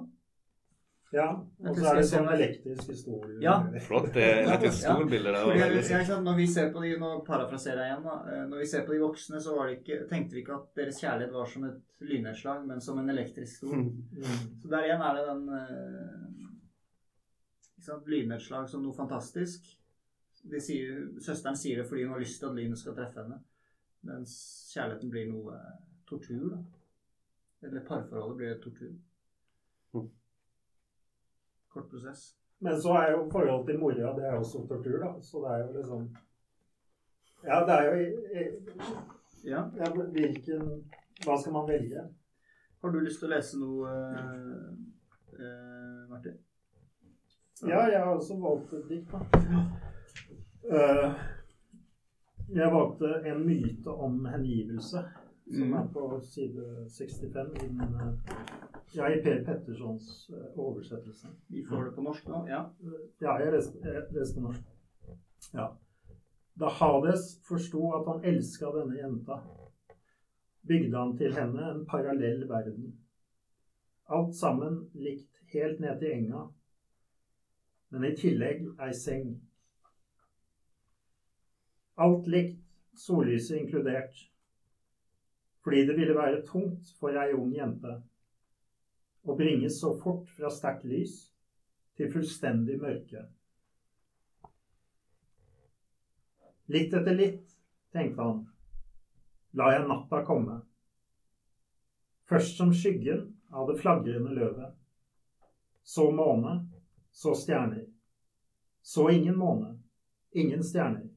[1.12, 1.28] Ja.
[1.60, 3.34] Og så er det sånn elektrisk stol...
[3.44, 3.58] Ja.
[3.84, 4.14] Flott.
[4.16, 4.94] Det er et Ja.
[4.96, 5.40] der.
[5.44, 8.70] Veldig ikke når vi ser på de, nå parafraserer jeg igjen da, eh, når vi
[8.72, 11.52] ser på de voksne, så var det ikke, tenkte vi ikke at deres kjærlighet var
[11.52, 13.84] som et lynnedslag, men som en elektrisk stol.
[13.84, 14.32] Mm.
[14.64, 16.42] Så der igjen er det den eh,
[17.76, 19.68] ikke sant, lynnedslag som noe fantastisk.
[20.52, 23.42] De sier, søsteren sier det fordi hun har lyst til at lynet skal treffe henne.
[24.08, 24.34] Mens
[24.72, 25.60] kjærligheten blir noe
[26.10, 26.62] tortur, da.
[27.68, 28.96] Eller parforholdet blir tortur.
[31.74, 32.36] Kort prosess.
[32.62, 35.12] Men så er jo forholdet til mora det er jo også tortur, da.
[35.22, 36.10] Så det er jo liksom
[37.44, 37.96] Ja, det er jo
[39.44, 39.62] Ja.
[39.78, 40.84] ja, Hvilken
[41.26, 42.04] Hva skal man velge?
[42.82, 44.70] Har du lyst til å lese noe, eh,
[45.38, 46.38] eh, Martin?
[47.62, 49.20] Ja, jeg har også valgt et dikt, da.
[50.66, 51.14] Uh,
[52.60, 55.04] jeg valgte en myte om hengivelse,
[55.50, 55.74] som Mm.
[55.74, 58.14] er på side 65 i, den, eh,
[58.96, 61.28] ja, i Per Pettersons eh, oversettelse.
[61.48, 62.46] Vi får det på norsk nå.
[62.48, 62.70] Ja.
[63.22, 64.62] Ja, jeg leser, jeg leser på norsk.
[65.54, 65.68] Ja.
[66.60, 69.42] Da Hades forsto at han elska denne jenta,
[70.68, 72.98] bygde han til henne en parallell verden.
[74.10, 76.48] Alt sammen likt helt ned til enga,
[77.90, 79.42] men i tillegg ei seng.
[81.98, 82.60] Alt likt,
[82.96, 84.31] sollyset inkludert,
[85.64, 88.00] fordi det ville være tungt for ei ung jente
[89.22, 91.18] å bringes så fort fra sterkt lys
[91.98, 93.28] til fullstendig mørke.
[96.72, 97.46] Litt etter litt,
[97.92, 98.44] tenkte han,
[99.60, 100.62] la jeg natta komme.
[102.32, 104.72] Først som skyggen av det flagrende løvet.
[105.84, 106.62] Så måne,
[107.12, 107.86] så stjerner.
[108.82, 109.76] Så ingen måne,
[110.32, 111.10] ingen stjerner.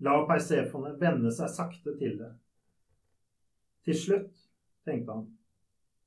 [0.00, 2.30] La Persefone vende seg sakte til det.
[3.88, 4.40] Til slutt,
[4.84, 5.28] tenkte han,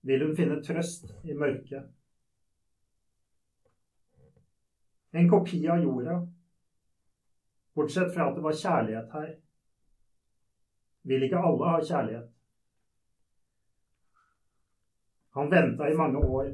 [0.05, 1.87] vil hun finne trøst i mørket.
[5.17, 6.19] En kopi av jorda,
[7.73, 9.33] bortsett fra at det var kjærlighet her.
[11.09, 12.29] Vil ikke alle ha kjærlighet?
[15.39, 16.53] Han venta i mange år,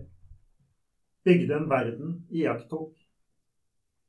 [1.27, 2.95] bygde en verden, iakttok.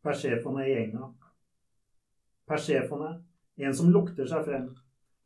[0.06, 1.10] Persefone i enga.
[2.46, 3.14] Persefone,
[3.58, 4.74] en som lukter seg frem,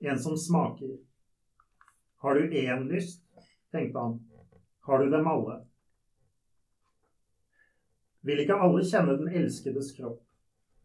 [0.00, 1.02] en som smaker.
[2.22, 3.24] Har du én lyst,
[3.70, 4.28] tenkte han,
[4.80, 5.56] har du dem alle.
[8.20, 10.20] Vil ikke alle kjenne den elskedes kropp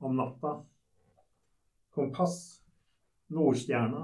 [0.02, 0.56] om natta?
[1.94, 2.40] Kompass,
[3.30, 4.02] Nordstjerna.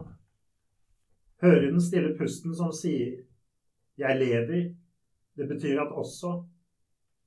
[1.41, 3.23] Høre den stille pusten som sier
[3.97, 4.75] 'Jeg lever'.
[5.35, 6.45] Det betyr at også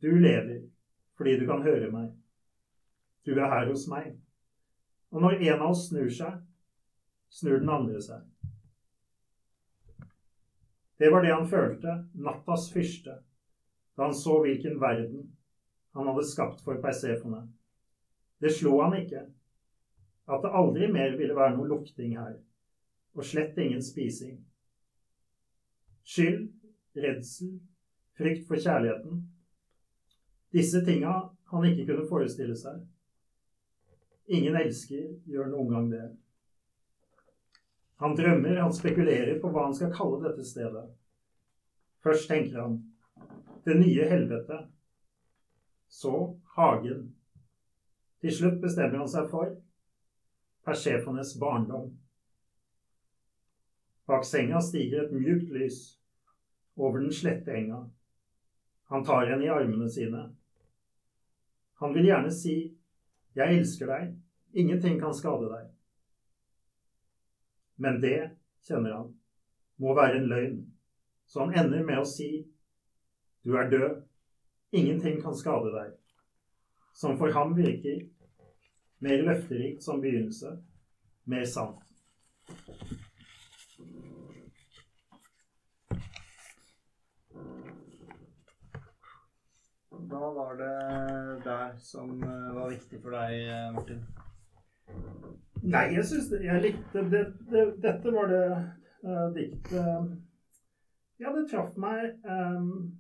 [0.03, 0.71] du lever,
[1.17, 2.13] fordi du kan høre meg.
[3.27, 4.15] Du er her hos meg.
[5.11, 6.43] Og når en av oss snur seg,
[7.31, 8.23] snur den andre seg.
[10.97, 13.19] Det var det han følte, nattas fyrste,
[13.97, 15.27] da han så hvilken verden
[15.97, 17.43] han hadde skapt for Persefone.
[18.41, 19.27] Det slo han ikke
[20.27, 22.35] at det aldri mer ville være noe lukting her,
[23.15, 24.41] og slett ingen spising.
[26.07, 26.49] Skyld,
[26.97, 27.57] redsel,
[28.19, 29.23] frykt for kjærligheten.
[30.53, 31.15] Disse tinga
[31.53, 32.83] han ikke kunne forestille seg.
[34.27, 36.05] Ingen elsker gjør noen gang det.
[37.97, 40.85] Han drømmer, han spekulerer på hva han skal kalle dette stedet.
[42.05, 42.81] Først tenker han
[43.65, 44.67] det nye helvete.
[45.89, 46.17] Så
[46.57, 47.07] hagen.
[48.21, 49.55] Til slutt bestemmer han seg for
[50.67, 51.93] Persefones barndom.
[54.07, 55.79] Bak senga stiger et mjukt lys
[56.77, 57.85] over den slette enga.
[58.91, 60.29] Han tar henne i armene sine.
[61.81, 62.75] Han vil gjerne si
[63.37, 64.15] 'Jeg elsker deg.
[64.55, 65.76] Ingenting kan skade deg'.
[67.77, 68.19] Men det,
[68.67, 69.13] kjenner han,
[69.77, 70.61] må være en løgn,
[71.27, 72.31] så han ender med å si
[73.45, 74.03] 'Du er død.
[74.73, 75.95] Ingenting kan skade deg'.
[76.95, 78.09] Som for ham virker
[78.99, 80.57] mer løfterikt som begynnelse
[81.27, 81.83] mer sant.
[89.91, 90.75] Hva var det
[91.45, 94.05] der som eh, var viktig for deg, eh, Martin?
[95.67, 98.45] Nei, jeg syns Jeg likte det, det, Dette var det
[99.07, 100.13] uh, diktet
[101.23, 102.93] Ja, det traff meg um,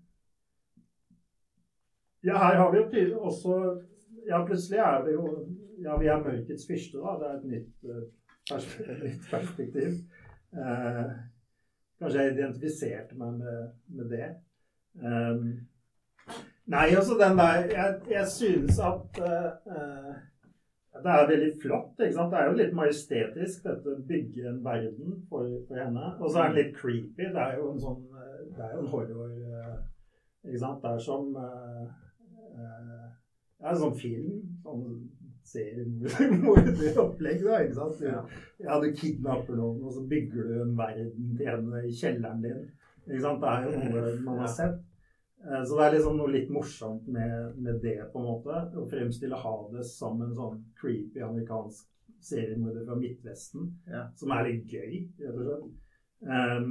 [2.26, 3.60] Ja, her har vi jo også
[4.26, 5.30] Ja, plutselig er vi jo
[5.84, 7.14] Ja, vi er mørkets fyrste, da.
[7.20, 8.04] Det er et nytt, uh,
[8.48, 9.98] perspe nytt perspektiv.
[10.56, 11.10] Uh,
[12.00, 13.66] kanskje jeg identifiserte meg med,
[13.98, 14.30] med det.
[14.96, 15.42] Um,
[16.64, 20.16] nei, altså den der Jeg, jeg synes at uh,
[21.04, 22.00] det er veldig flott.
[22.00, 22.32] ikke sant?
[22.32, 26.06] Det er jo litt majestetisk, dette bygge en verden for, for henne.
[26.20, 27.24] Og så er det litt creepy.
[27.34, 28.02] Det er jo en sånn
[28.56, 29.30] Det er jo en horror
[30.46, 30.82] ikke sant?
[30.82, 34.34] Det er som Det er en sånn film.
[34.62, 34.84] Sånn
[35.46, 37.58] seriemorderopplegg, da.
[37.62, 38.00] ikke sant?
[38.00, 38.06] Du,
[38.64, 42.60] ja, du kidnapper noen, og så bygger du en verden til henne i kjelleren din.
[43.06, 43.40] ikke sant?
[43.42, 44.78] Det er jo noe man har sett.
[45.46, 48.62] Så det er liksom noe litt morsomt med, med, det, på en måte.
[48.74, 51.86] Å fremstille Hades som en sånn creepy amerikansk
[52.26, 53.68] seriemorder fra Midtvesten.
[53.90, 54.06] Ja.
[54.18, 55.66] Som er litt gøy, rett og slett.
[56.26, 56.70] Um,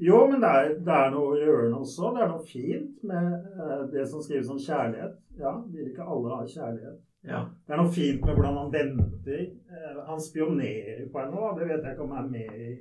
[0.00, 2.12] jo, men det er, det er noe rørende også.
[2.14, 5.18] Det er noe fint med uh, det som skrives om kjærlighet.
[5.40, 7.00] Ja, vil ikke alle ha kjærlighet?
[7.28, 7.42] Ja.
[7.66, 9.42] Det er noe fint med hvordan han venter.
[9.68, 11.52] Uh, han spionerer på henne.
[11.58, 12.72] Det vet jeg ikke om er med i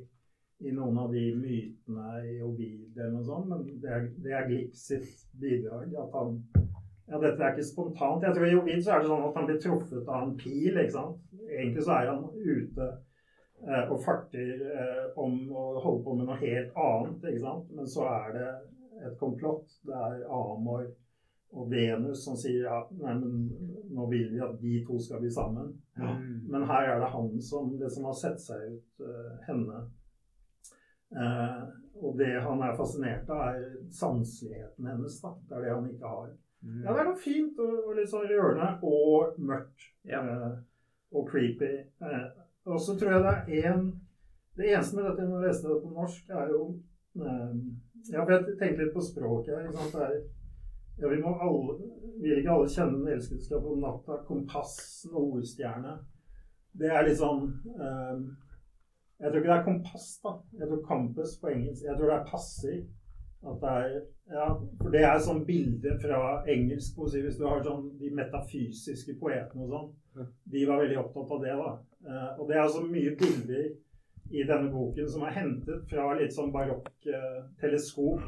[0.60, 4.48] i noen av de mytene i Ovid eller noe sånt, men det er, det er
[4.50, 5.94] Glick sitt bidrag.
[5.96, 6.40] At han
[7.10, 8.22] Ja, dette er ikke spontant.
[8.22, 10.76] Jeg tror I Ovid så er det sånn at han blir truffet av en pil.
[10.78, 11.22] ikke sant?
[11.48, 12.90] Egentlig så er han ute
[13.66, 17.72] eh, og farter eh, om å holde på med noe helt annet, ikke sant?
[17.74, 18.50] Men så er det
[19.08, 19.80] et komplott.
[19.88, 20.86] Det er Amor
[21.50, 23.48] og Venus som sier ja, nei, men
[23.96, 25.72] nå vil vi at de to skal bli sammen.
[25.98, 26.14] Ja.
[26.52, 29.88] Men her er det han som det som har sett seg ut eh, henne.
[31.10, 31.66] Uh,
[32.00, 35.18] og det han er fascinert av, er sanseligheten hennes.
[35.24, 35.34] da.
[35.50, 36.30] Det er det han ikke har.
[36.62, 36.82] Mm.
[36.84, 39.88] Ja, det er noe fint og, og litt sånn rørende og mørkt.
[40.08, 40.22] Ja.
[40.24, 40.58] Eh,
[41.16, 41.72] og creepy.
[42.70, 43.88] og så tror jeg det er én
[44.54, 46.64] Det eneste med dette når jeg leste det på norsk, er jo
[48.12, 49.64] Ja, for jeg tenkte litt på språket her.
[49.66, 49.96] ikke sant?
[49.96, 50.20] Det er
[51.00, 51.78] ja, vi må alle,
[52.20, 54.18] vil ikke alle kjenne den elskede på natta?
[54.28, 54.74] Kompass,
[55.14, 55.94] nordstjerne.
[56.76, 57.46] Det er litt sånn
[57.80, 58.26] um,
[59.20, 60.32] Jeg tror ikke det er kompass, da.
[60.60, 61.84] Jeg tror campus på engelsk.
[61.84, 62.80] Jeg tror det er passer.
[63.50, 64.46] At det er Ja,
[64.78, 66.18] for det er sånn bilde fra
[66.54, 67.22] engelsk poesi.
[67.24, 70.28] Hvis du har sånn de metafysiske poetene og sånn.
[70.54, 71.72] De var veldig opptatt av det, da.
[72.06, 73.64] Uh, og det er altså mye bilder
[74.30, 78.22] i denne boken som er hentet fra litt sånn barokk uh, teleskop.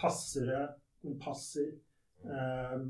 [0.00, 0.62] Passere,
[1.04, 1.74] kompasser.
[2.26, 2.86] Um,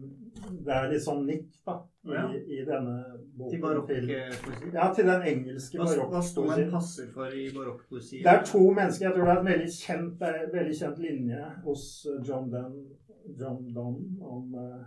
[0.64, 1.74] det er litt sånn nikk da,
[2.06, 2.22] i, Ja.
[2.32, 2.94] i denne
[3.36, 3.50] boken.
[3.52, 4.70] Til barokkpoesi.
[4.72, 8.22] Ja, til den engelske Hva, hva sto en passer for i barokkpoesi?
[8.24, 9.08] Det er to mennesker.
[9.08, 12.84] Jeg tror det er en veldig kjent, veldig kjent linje hos eh, John Donne,
[13.36, 14.86] John Donne om uh,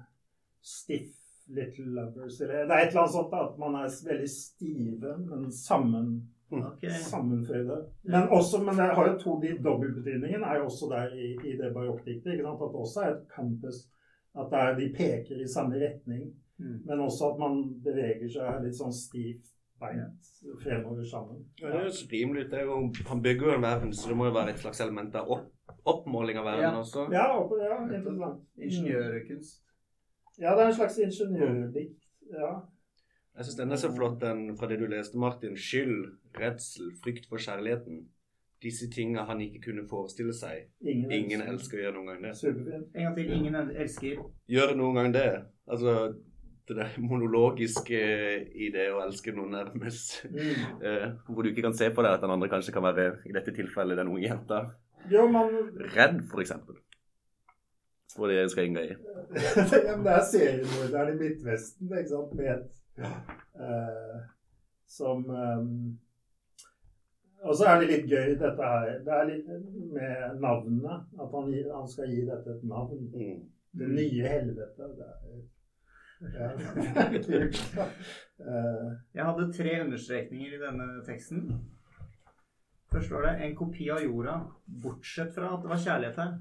[0.62, 1.14] stiff
[1.50, 2.42] little lovers.
[2.42, 6.10] Eller, det er et eller annet sånt at man er veldig stive, men sammen,
[6.50, 6.94] okay.
[7.06, 7.80] sammenføyde.
[8.10, 11.56] Men, også, men det har jo to de dobbeltbetydningene er jo også der i, i
[11.60, 12.42] det barokkdiktet.
[12.42, 13.86] At det også er et campus.
[14.40, 16.30] At det er, de peker i samme retning.
[16.60, 16.82] Mm.
[16.88, 19.48] Men også at man beveger seg litt sånn stivt
[19.80, 20.26] beint
[20.64, 21.46] fremover sammen.
[21.62, 22.52] Ja, det høres rimelig ut.
[22.52, 24.82] Det er jo, han bygger jo en verden, så det må jo være et slags
[24.84, 25.46] element av opp,
[25.88, 26.82] oppmåling av verden Ja.
[26.82, 27.06] også.
[27.16, 28.42] Ja, opp- ja interessant.
[28.60, 29.62] Ingeniørkunst.
[30.40, 32.04] Ja, det er en slags ingeniørdikt.
[32.32, 32.52] Ja.
[33.38, 35.56] Jeg syns den er så flott, den fra det du leste, Martin.
[35.56, 38.08] Skyld, redsel, frykt for kjærligheten.
[38.64, 40.66] Disse tingene han ikke kunne forestille seg.
[40.84, 42.34] Ingen, Ingen elsker å gjøre noen gang det.
[42.36, 42.90] Superfint.
[42.96, 43.30] En gang til.
[43.38, 44.26] Ingen elsker.
[44.52, 45.30] Gjør noen gang det.
[45.70, 45.94] Altså
[46.70, 48.00] det der monologiske
[48.54, 50.20] i det å elske noen nærmest.
[50.30, 50.68] Mm.
[50.90, 53.34] Eh, hvor du ikke kan se på det at den andre kanskje kan være, i
[53.36, 54.60] dette tilfellet, den unge jenta.
[55.12, 55.50] Ja, man
[55.96, 56.78] Redd, for eksempel.
[58.16, 58.94] For det skal inngå i.
[58.94, 64.22] ja, men Det er seriemorderen i Midtvesten, ikke sant, med et eh,
[64.90, 66.00] Som um,
[67.48, 69.48] Og så er det litt gøy, dette her Det er litt
[69.94, 70.98] med navnene.
[71.20, 73.06] At han, han skal gi dette et navn.
[73.14, 73.46] Mm.
[73.80, 74.90] Det nye helvete.
[74.98, 75.40] Det er,
[76.36, 76.50] ja,
[77.06, 77.60] er kult.
[78.44, 81.46] Eh, Jeg hadde tre understrekninger i denne teksten.
[82.90, 84.34] Først var det en kopi av jorda,
[84.84, 86.32] bortsett fra at det var kjærlighet her.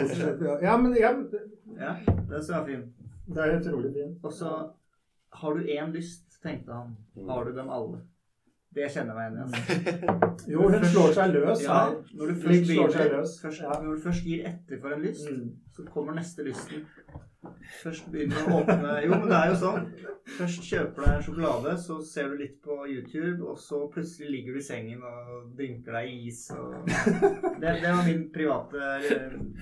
[0.00, 1.42] bortsett ja, men ja, det,
[1.78, 2.82] Ja, det synes jeg var fin.
[3.28, 4.18] det er utrolig fint.
[4.26, 4.50] Og så
[5.40, 6.96] har du én lyst, tenkte han.
[7.28, 8.02] Har du dem alle?
[8.76, 9.42] Det kjenner jeg meg igjen i.
[9.46, 10.50] altså.
[10.52, 11.94] Jo, hun slår seg løs Ja, her.
[12.20, 13.36] når du først, slår seg løs.
[13.42, 13.76] først, Ja.
[13.82, 15.46] når du først gir etter for en lyst, Mm.
[15.76, 16.84] så kommer neste lysten.
[17.82, 19.84] Først begynner å åpne Jo, men det er jo sånn.
[20.36, 24.30] Først kjøper du deg en sjokolade, så ser du litt på YouTube, og så plutselig
[24.34, 26.74] ligger du i sengen og dynker deg i is og
[27.62, 28.90] Det, det var min private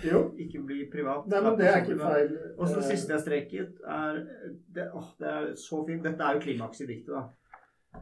[0.02, 0.22] Jo.
[0.40, 1.28] Ikke bli privat.
[1.28, 2.32] Nei, men det er ikke feil.
[2.58, 4.24] Og så det Eh, siste jeg streket, er
[4.74, 6.02] det, åh, det er så fint.
[6.02, 7.28] Dette er jo klimaks i diktet, da.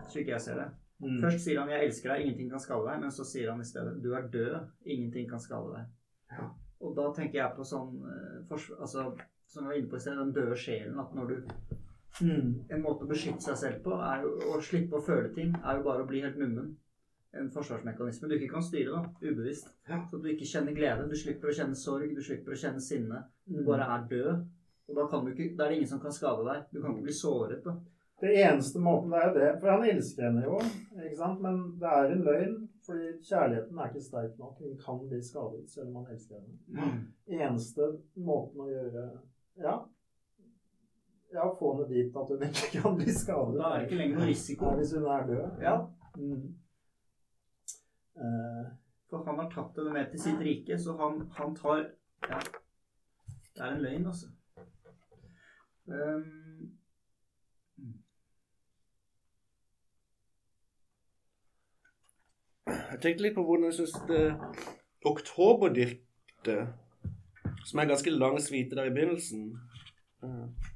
[0.09, 0.71] Slik jeg ser det.
[1.03, 1.21] Mm.
[1.21, 3.65] Først sier han 'jeg elsker deg, ingenting kan skade deg', men så sier han i
[3.65, 5.87] stedet 'du er død, ingenting kan skade deg'.
[6.33, 6.49] Ja.
[6.81, 9.13] Og da tenker jeg på sånn eh, altså,
[9.47, 10.99] Som jeg var inne på i sted, den døde sjelen.
[10.99, 11.43] At når du
[12.21, 12.65] Mm.
[12.71, 15.77] En måte å beskytte seg selv på, er jo å slippe å føle ting, er
[15.79, 16.77] jo bare å bli helt mummen.
[17.35, 19.71] En forsvarsmekanisme du ikke kan styre, da, ubevisst.
[20.11, 21.09] Så du ikke kjenner glede.
[21.09, 23.25] Du slipper å kjenne sorg, du slipper å kjenne sinne.
[23.47, 23.65] Du Mm.
[23.65, 24.47] bare er død.
[24.89, 26.65] Og da, kan du ikke, da er det ingen som kan skade deg.
[26.73, 27.65] Du kan ikke bli såret.
[27.65, 27.77] da.
[28.23, 30.59] Det eneste måten det er jo det For han elsker henne jo,
[30.95, 31.41] ikke sant?
[31.43, 32.53] men det er en løgn.
[32.87, 34.59] Fordi kjærligheten er ikke sterk nok.
[34.59, 36.93] Hun kan bli skadet selv om han elsker henne.
[37.31, 39.09] Eneste måten å gjøre
[39.63, 39.75] Ja.
[41.33, 43.59] Ja, få henne dit at hun ikke kan bli skadet.
[43.59, 44.75] Da er det ikke lenger noe risiko.
[44.77, 45.63] hvis hun er død.
[45.63, 45.77] Ja.
[46.17, 46.43] Mm.
[48.23, 48.67] Uh,
[49.11, 51.87] For han har tatt henne med til sitt rike, så han, han tar
[52.29, 52.39] Ja.
[53.55, 54.27] Det er en løgn, altså.
[55.87, 56.52] Um,
[62.67, 64.23] Jeg tenkte litt på hvordan jeg syns det
[65.09, 66.75] oktoberdiktet,
[67.67, 69.49] som er ganske lang svite der i begynnelsen,
[70.23, 70.71] eh,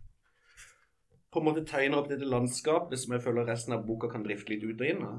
[1.30, 4.54] på en måte tegner opp dette landskapet som jeg føler resten av boka kan drifte
[4.54, 5.18] litt ut og inn av.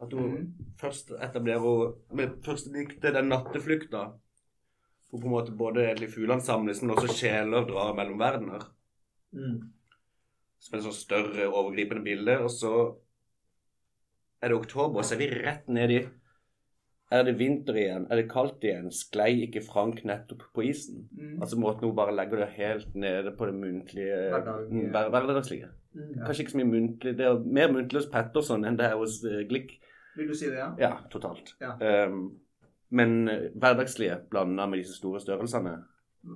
[0.00, 0.46] At hun mm.
[0.80, 4.06] først etablerer med første diktet, den natteflukta,
[5.10, 8.64] hvor på en måte både egentlig fuglene samles, men også sjeler drar mellom verdener.
[9.32, 9.60] mm.
[10.60, 12.34] som et sånn større, overgripende bilde.
[12.44, 12.72] Og så
[14.42, 16.00] er det oktober, så er vi rett nedi.
[17.10, 18.04] Er det vinter igjen?
[18.06, 18.86] Er det kaldt igjen?
[18.94, 21.08] Sklei ikke Frank nettopp på isen?
[21.10, 21.40] mm.
[21.42, 24.20] Altså måten hun bare legger det helt nede på det muntlige
[24.70, 25.72] mm, hver- hverdagslige.
[25.92, 26.12] Mm.
[26.16, 26.24] Ja.
[26.24, 27.16] Kanskje ikke så mye muntlig.
[27.18, 29.74] Det er mer muntlig hos Petterson enn det er hos uh, Glick.
[30.16, 30.70] Vil du si det, ja?
[30.78, 31.56] Ja, totalt.
[31.60, 31.74] Ja.
[32.06, 32.36] Um,
[32.90, 35.76] men eh, hverdagslige blanda med disse store størrelsene.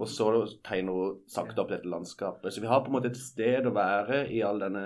[0.00, 0.26] Og så
[0.64, 2.50] tegner hun sakte opp dette landskapet.
[2.54, 4.84] Så vi har på en måte et sted å være i all denne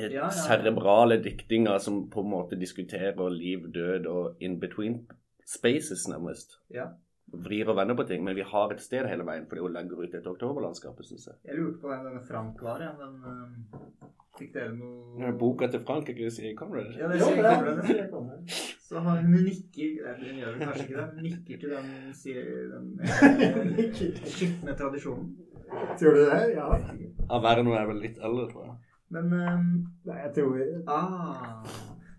[0.00, 0.28] Ja, ja.
[0.32, 5.02] cerebrale diktinger som på en måte diskuterer liv, død og in between
[5.44, 6.58] spaces, nærmest.
[6.72, 6.86] Ja.
[7.32, 8.24] Vrir og vender på ting.
[8.24, 11.34] Men vi har et sted hele veien fordi hun legger ut et oktoberlandskap, syns jeg.
[11.44, 12.80] Jeg lurte på hvem denne Frank var.
[12.80, 12.92] Ja.
[12.98, 16.92] men uh, fikk dere noe Den Boka til Frank, ikke sier Conrad?
[16.98, 17.78] Ja, det sier det Conrad.
[17.84, 18.60] er- det.
[18.82, 21.06] Så har hun nikker Eller hun gjør vel kanskje ikke det.
[21.14, 25.30] Hun nikker til den, sier- den eh, skitne tradisjonen.
[26.00, 26.40] Tror du det?
[26.52, 26.66] Ja.
[27.32, 28.61] Averno er vel litt eldre, tror jeg.
[29.12, 29.66] Men um,
[30.08, 31.64] Nei, jeg tror ah,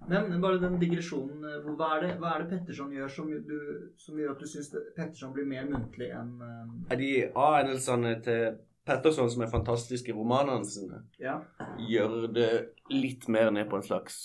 [0.10, 1.44] Men bare den digresjonen.
[1.48, 3.58] eh, Hva er det, hva er det Petterson gjør som, du,
[3.98, 8.60] som gjør at du syns Petterson blir mer muntlig enn um, Er de A-endelsene til
[8.84, 11.38] Petterson, som er fantastiske i romanene sine, Ja.
[11.80, 12.50] gjør det
[12.92, 14.18] litt mer ned på en slags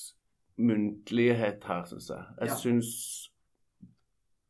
[0.59, 2.25] muntlighet her, syns jeg.
[2.41, 2.57] Jeg Ja.
[2.59, 2.89] syns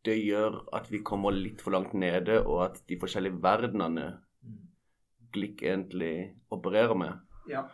[0.09, 4.07] det gjør at vi kommer litt for langt nede, og at de forskjellige verdenene
[5.37, 7.19] Glikk egentlig opererer med,
[7.51, 7.67] ja.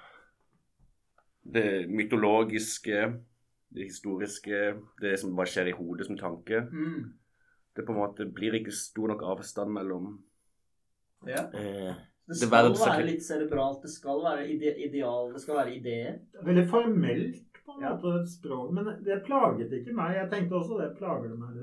[1.45, 3.05] Det mytologiske,
[3.75, 7.13] det historiske, det som bare skjer i hodet som tanke, Mm.
[7.77, 10.23] det på en måte blir ikke stor nok avstand mellom
[11.27, 11.49] ja.
[11.53, 11.95] eh,
[12.27, 12.51] Det Det skal
[12.89, 13.83] være litt cerebralt.
[13.83, 15.33] Det skal være ide ideal.
[15.35, 16.19] Det skal være ideer.
[16.43, 18.25] Veldig formelt på en måte ja.
[18.27, 18.73] språk.
[18.73, 20.17] Men det plaget ikke meg.
[20.17, 21.59] Jeg tenkte også det plager det meg.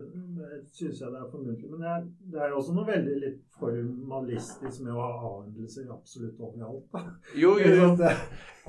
[0.71, 1.69] Syns jeg det er for muntlig.
[1.71, 5.89] Men det er, det er jo også noe veldig litt formalistisk med å ha A-endelser
[5.93, 6.86] absolutt overalt.
[6.93, 7.04] da.
[7.38, 7.89] Jo, jo, jo.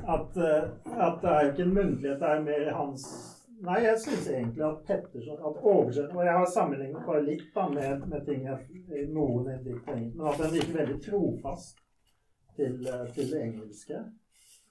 [0.03, 3.07] At, eh, at det er jo ikke en muntlighet, det er mer hans
[3.63, 7.69] Nei, jeg syns egentlig at Petterson at oversett, Og jeg har sammenlignet bare litt da
[7.71, 8.81] med, med ting jeg,
[9.15, 11.79] noen i dikt men at den virker veldig trofast
[12.57, 14.01] til, eh, til det engelske.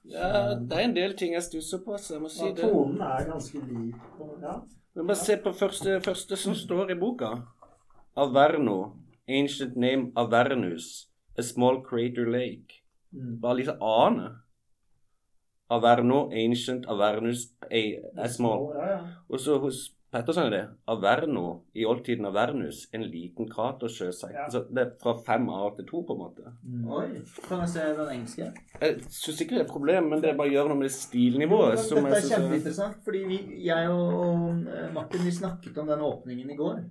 [0.04, 2.66] Ja, det er en del ting jeg stusser på, så jeg må si det.
[2.66, 4.06] tonen er ganske lik.
[4.42, 4.56] Ja.
[4.94, 7.32] Men bare se på første, første som står i boka.
[8.16, 8.98] Averno.
[9.28, 11.08] Ancient name Avernus.
[11.38, 12.82] A small crater lake.
[13.12, 13.40] Mm.
[13.40, 14.28] Bare liksom ane.
[15.72, 17.82] Averno, ancient, Avernus, a,
[18.16, 18.68] a small.
[19.28, 21.42] Og så hos Petterson er det Averno,
[21.74, 24.34] i oldtiden Avernus, en liten kratersjøsekk.
[24.34, 24.42] Ja.
[24.44, 26.52] Altså, det er fra 5A til 2, på en måte.
[26.68, 26.82] Mm.
[26.92, 27.06] Oi.
[27.46, 28.48] Kan jeg se den engelske?
[28.82, 30.90] Jeg syns ikke det er et problem, men det er bare å gjøre noe med
[30.90, 31.78] det stilnivået.
[31.80, 35.88] som Dette er er- kjempeinteressant, fordi vi, jeg og, og eh, Martin vi snakket om
[35.88, 36.84] den åpningen i går.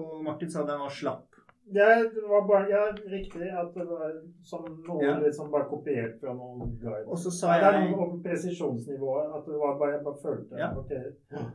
[0.00, 1.31] Og Martin sa den var slapp.
[1.72, 4.10] Det var bare ja, riktig at det var
[4.44, 5.18] som noe Ja.
[5.18, 7.06] liksom bare kopiert fra noen guide.
[7.06, 9.30] Og så sa jeg, det er noe om presisjonsnivået.
[9.36, 10.70] At det var bare, jeg bare følte Ja.
[10.78, 11.04] okay.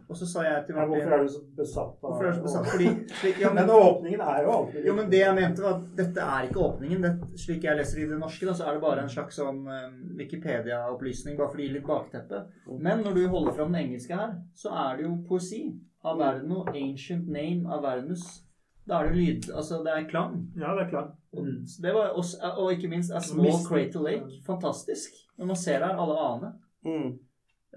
[0.09, 2.37] Og så sa jeg til ja, Hvorfor er du så besatt av Hvorfor er du
[2.37, 2.71] så besatt?
[2.71, 2.87] Fordi
[3.19, 5.85] slik, ja, Men men, åpningen er jo alltid jo, men det jeg mente var at
[5.97, 7.01] dette er ikke åpningen.
[7.01, 9.61] Det, slik jeg leser i det norske, da, så er det bare en slags sånn
[9.67, 9.85] eh,
[10.21, 12.43] Wikipedia-opplysning, bare for å gi litt bakteppe.
[12.79, 15.63] Men når du holder fram den engelske her, så er det jo poesi.
[16.07, 18.46] Averno, ancient name Avernus.
[18.87, 20.35] Da er det lyd Altså, det er klang.
[20.55, 21.09] Ja, det er klang.
[21.33, 21.47] Og,
[21.83, 24.41] det var også, og ikke minst A Small Mist- Crater Lake.
[24.45, 25.11] Fantastisk.
[25.37, 26.53] Når man ser der, alle aner.
[26.85, 27.17] Mm.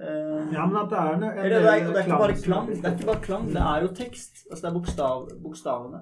[0.00, 2.36] Uh, Ja, men at det er en, en eller det, er, det er ikke bare
[2.42, 4.44] klang, det er ikke bare klang, det er jo tekst.
[4.50, 6.00] Altså det er bokstav, bokstavene.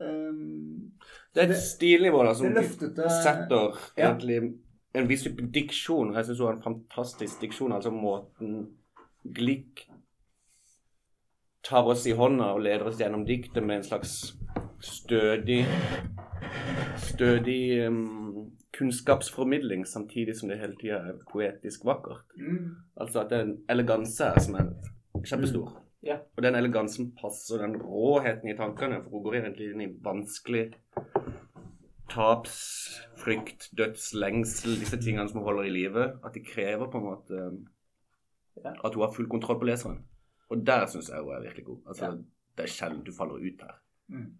[0.00, 0.92] Um,
[1.34, 4.08] Det er et stilnivå da, som løftete setter Ja.
[4.10, 4.40] egentlig
[4.96, 6.14] en viss type diksjon.
[6.16, 7.72] Jeg syns hun har en fantastisk diksjon.
[7.76, 8.66] Altså måten
[9.36, 9.86] Glick
[11.62, 14.35] tar oss i hånda og leder oss gjennom diktet med en slags
[14.80, 15.66] stødig
[16.96, 22.24] Stødig um, kunnskapsformidling, samtidig som det hele tida er poetisk vakkert.
[22.36, 24.72] mm, Altså at det er en eleganse her som er
[25.24, 25.82] kjempestor.
[26.02, 26.18] Ja.
[26.36, 30.70] Og den elegansen passer den råheten i tankene, for hun går egentlig inn i vanskelig
[32.10, 36.04] tapsfrykt, dødslengsel, disse tingene som hun holder i live.
[36.24, 37.48] At de krever på en måte
[38.64, 40.04] at hun har full kontroll på leseren.
[40.48, 41.80] Og der syns jeg hun er virkelig god.
[41.88, 42.18] Altså, yeah.
[42.56, 43.74] Det er sjelden du faller ut her.
[44.08, 44.30] mm.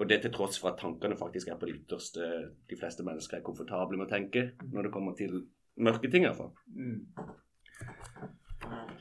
[0.00, 2.26] Og det til tross for at tankene faktisk er på det ytterste
[2.70, 5.42] de fleste mennesker er komfortable med å tenke når det kommer til
[5.76, 6.54] mørke ting, iallfall.
[6.72, 7.04] Mm.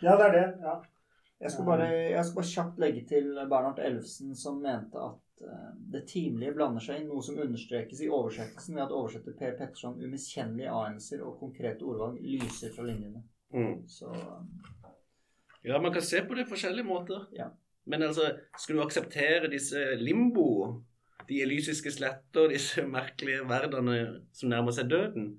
[0.04, 0.48] Ja, det er det.
[0.64, 0.80] ja.
[1.40, 5.70] Jeg skal, bare, jeg skal bare kjapt legge til Bernhard Elvesen, som mente at uh,
[5.94, 10.02] det timelige blander seg inn, noe som understrekes i oversettelsen ved at oversetter Per Petterson
[10.04, 13.24] umiskjennelige a-endelser og konkrete ordvalg lyser fra linjene.
[13.56, 13.88] Mm.
[13.88, 14.52] Så um,
[15.64, 17.24] Ja, man kan se på det på forskjellige måter.
[17.40, 17.48] Ja.
[17.88, 20.50] Men altså, skal du akseptere disse limbo,
[21.30, 25.32] de elysiske sletter, disse merkelige verdenene som nærmer seg døden,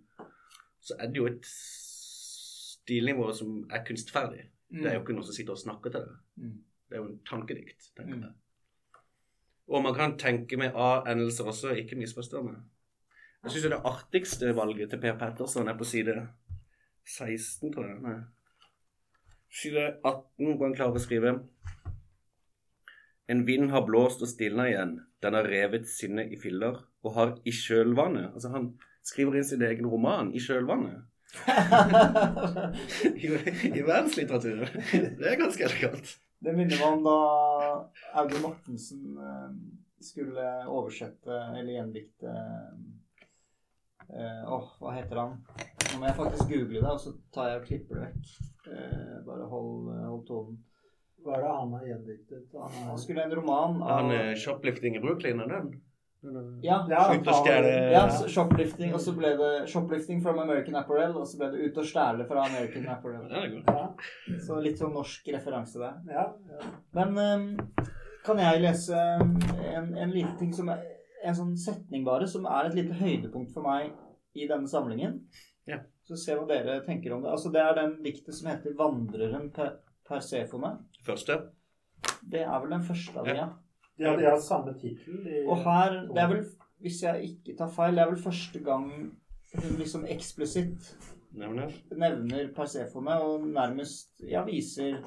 [0.81, 4.47] så er det jo et stilnivå som er kunstferdig.
[4.71, 6.19] Det er jo ikke noen som sitter og snakker til deg.
[6.41, 6.59] Mm.
[6.91, 8.23] Det er jo en tankedikt, tenker Mm.
[8.23, 8.33] jeg.
[9.71, 12.57] Og man kan tenke med A-endelser også, ikke misforstå meg.
[13.45, 16.17] Jeg syns det artigste valget til Per Petterson er på side
[17.07, 18.01] 16, tror jeg.
[18.03, 18.17] Nei.
[19.51, 21.33] Side 18 hvor han klarer å skrive
[23.31, 24.97] En vind har blåst og stilna igjen.
[25.21, 28.71] Den har revet sinnet i filler og har i kjølvannet Altså, han
[29.07, 31.07] skriver inn sin egen roman i kjølvannet.
[33.25, 33.29] I,
[33.71, 34.67] i verdenslitteraturen.
[35.21, 36.17] Det er ganske elegant.
[36.41, 37.19] Det minner meg om da
[38.23, 39.51] Audun Mortensen eh,
[40.03, 42.35] skulle oversette eller gjendikte
[44.11, 45.37] Åh, Åh, hva heter han?
[45.91, 48.31] Nå må jeg faktisk google det, og så tar jeg og klipper det vekk.
[48.73, 50.57] Eh, bare hold, hold tonen.
[51.25, 52.43] Hva er det han har gjendiktet?
[52.55, 52.97] Han Han har...
[52.99, 55.71] skulle en roman av Han er shoplifting i Brooklyn, er den?
[55.71, 55.87] Er-
[56.63, 61.17] Ja, Ja, Ut og stjele ja, shoplifting, og så ble det 'Shoplifting from American Apparel',
[61.17, 63.31] og så ble det 'Ut og stjele fra American Apparel'.
[63.33, 63.63] Er.
[63.67, 63.87] Ja,
[64.39, 65.95] Så litt sånn norsk referanse der.
[66.13, 66.67] ja, ja.
[66.93, 67.59] Men ehm,
[68.25, 70.83] kan jeg lese en, en liten ting som er
[71.25, 73.91] En sånn setning bare, som er et lite høydepunkt for meg
[74.35, 75.19] i denne samlingen?
[75.67, 75.77] Ja.
[76.05, 77.31] Så se hva dere tenker om det.
[77.31, 79.51] Altså Det er den diktet som heter 'Vandreren
[80.11, 80.77] Persefone'.
[81.07, 81.39] Første.
[82.31, 83.49] Det er vel den første av dem, ja.
[84.01, 85.25] Ja, de har samme tittel.
[85.47, 86.45] Og her, det er vel,
[86.81, 88.87] hvis jeg ikke tar feil, det er vel første gang
[89.55, 90.95] hun liksom eksplisitt
[91.33, 91.73] Nevner.
[91.91, 94.99] nevner Persefone og nærmest ja, viser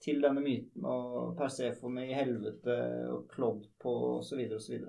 [0.00, 2.76] til denne myten og Persefone i helvete
[3.12, 4.42] og klådd på osv.
[4.56, 4.82] osv.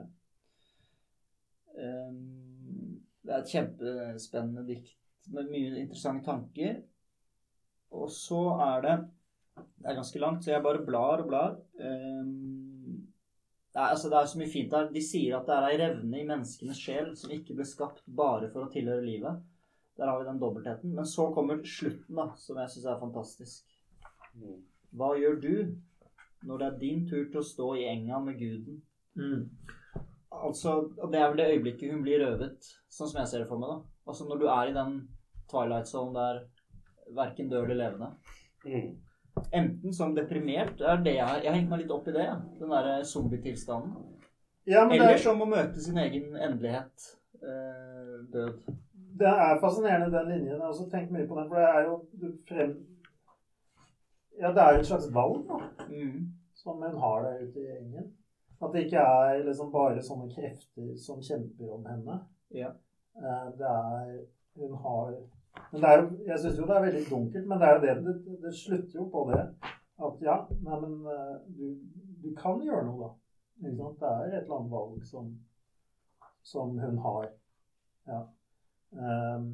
[1.75, 4.97] Um, det er et kjempespennende dikt
[5.31, 6.81] med mye interessante tanker.
[7.91, 8.95] Og så er det
[9.57, 11.55] Det er ganske langt, så jeg bare blar og blar.
[11.81, 13.07] Um,
[13.73, 14.89] det, er, altså, det er så mye fint der.
[14.93, 18.51] De sier at det er ei revne i menneskenes sjel som ikke ble skapt bare
[18.53, 19.41] for å tilhøre livet.
[19.97, 20.93] Der har vi den dobbeltheten.
[20.97, 23.77] Men så kommer slutten, da, som jeg syns er fantastisk.
[24.97, 25.55] Hva gjør du
[26.47, 28.81] når det er din tur til å stå i enga med guden?
[29.19, 29.43] Mm.
[30.31, 33.49] Altså, og Det er vel det øyeblikket hun blir røvet, sånn som jeg ser det
[33.49, 33.75] for meg.
[33.75, 34.07] da.
[34.07, 34.97] Altså Når du er i den
[35.51, 36.43] twilight zone der
[37.15, 38.11] verken dør eller levende.
[38.65, 38.95] Mm.
[39.51, 42.27] Enten som deprimert, er det jeg, jeg har hengt meg litt opp i det.
[42.59, 43.97] Den derre zombietilstanden.
[44.69, 47.07] Ja, men det er, som å møte sin egen endelighet.
[47.41, 48.59] Eh, død.
[49.19, 50.53] det er fascinerende, den linjen.
[50.53, 52.75] Jeg har også tenkt mye på den, for det er jo frem...
[54.41, 55.57] Ja, det er jo et slags valg, da.
[55.89, 56.29] Mm.
[56.55, 58.11] som hun har der ute i gjengen.
[58.61, 62.19] At det ikke er liksom bare sånne krefter som kjemper om henne.
[62.53, 62.71] Ja.
[63.17, 64.21] Eh, Det er
[64.59, 65.13] Hun har
[65.71, 67.81] Men det er jo Jeg syns jo det er veldig dunkelt, men det er jo
[67.85, 69.43] det det, det slutter jo på det.
[70.01, 70.35] At ja,
[70.65, 71.65] nei, men eh, du,
[72.23, 73.09] du kan gjøre noe, da.
[73.61, 73.99] Ikke sant?
[74.01, 75.27] Det er et eller annet valg som,
[76.51, 77.27] som hun har.
[78.09, 78.21] Ja.
[78.91, 79.45] Um,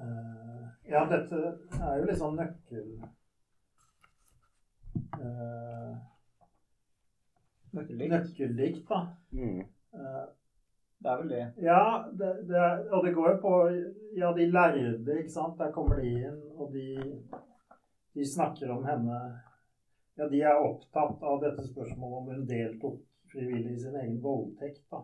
[0.00, 1.42] uh, ja, dette
[1.76, 2.94] er jo litt sånn nøkkel...
[5.20, 5.98] Uh,
[7.76, 8.10] Nøkkeldikt.
[8.10, 9.02] nøkkeldikt, da.
[9.36, 9.60] Mm.
[9.94, 10.24] Uh,
[11.00, 11.44] Det er vel det.
[11.64, 11.82] ja,
[12.12, 13.52] det, det er, og det går jo på
[14.18, 15.56] Ja, de lærde, ikke sant.
[15.58, 16.88] Der kommer de inn, og de,
[18.14, 19.20] de snakker om henne
[20.18, 22.98] Ja, de er opptatt av dette spørsmålet om hun deltok
[23.32, 24.82] frivillig i sin egen voldtekt.
[24.92, 25.00] da.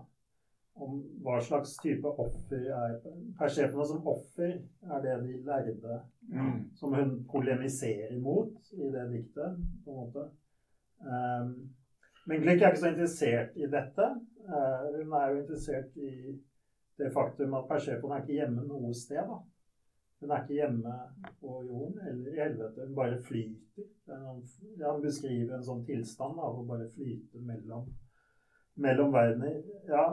[0.77, 2.99] Om hva slags type offer er
[3.39, 4.59] Persefone som offer
[4.93, 6.71] er det de lærde Mm.
[6.75, 10.25] som hun polemiserer mot i det diktet, på en måte.
[11.01, 11.53] Um,
[12.27, 14.09] men Glick er ikke så interessert i dette.
[14.47, 16.13] Uh, hun er jo interessert i
[16.97, 19.21] det faktum at Persepon er ikke hjemme noe sted.
[19.27, 19.41] da.
[20.21, 20.95] Hun er ikke hjemme
[21.41, 22.87] på jorden eller i helvete.
[22.87, 23.91] Hun bare flyter.
[24.09, 27.91] Er han beskriver en sånn tilstand av å bare flyte mellom,
[28.81, 29.59] mellom verdener.
[29.91, 30.07] Ja,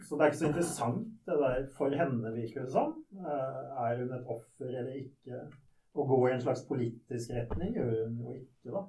[0.00, 2.94] så det er ikke så interessant det der for henne, virker det som.
[3.12, 5.44] Eh, er hun et offer eller ikke?
[5.92, 8.82] Å gå i en slags politisk retning gjør hun jo ikke, da.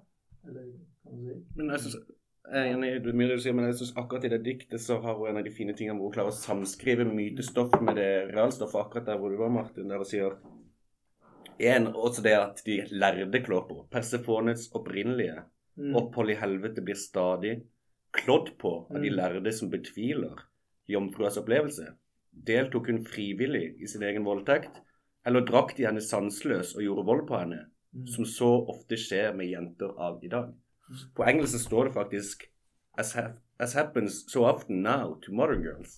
[0.47, 0.69] Eller
[1.03, 1.39] kan du si.
[1.57, 1.97] Men jeg synes,
[2.51, 4.99] jeg er enig i mye du sier, men jeg synes akkurat i det diktet så
[5.01, 8.09] har hun en av de fine tingene hvor hun klarer å samskrive mytestoff med det
[8.33, 10.35] realstoffet akkurat der hvor du var, Martin, der hun sier
[11.63, 13.81] en, også det at de lærde klår på.
[13.91, 15.43] Persefonets opprinnelige
[15.75, 15.95] Mm.
[15.97, 17.63] opphold i helvete blir stadig
[18.13, 19.15] klådd på av de Mm.
[19.15, 20.35] lærde som betviler
[20.87, 21.95] jomfruas opplevelse.
[22.31, 24.81] Deltok hun frivillig i sin egen voldtekt,
[25.25, 27.65] eller drakk de henne sanseløs og gjorde vold på henne,
[27.95, 28.07] Mm.
[28.07, 30.53] som så ofte skjer med jenter av i dag?
[31.15, 32.43] På engelsk står det faktisk
[32.97, 33.27] as, ha
[33.59, 35.97] as happens so often now to modern girls.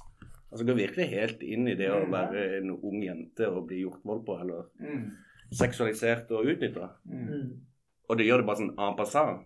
[0.52, 2.12] Altså går virkelig helt inn i det å Mm.
[2.12, 5.12] være en ung jente og bli gjort vold på, eller Mm.
[5.52, 6.90] seksualisert og utnytta.
[7.06, 7.28] Mm.
[7.28, 7.62] Mm.
[8.10, 9.46] Og det gjør det bare sånn en passant.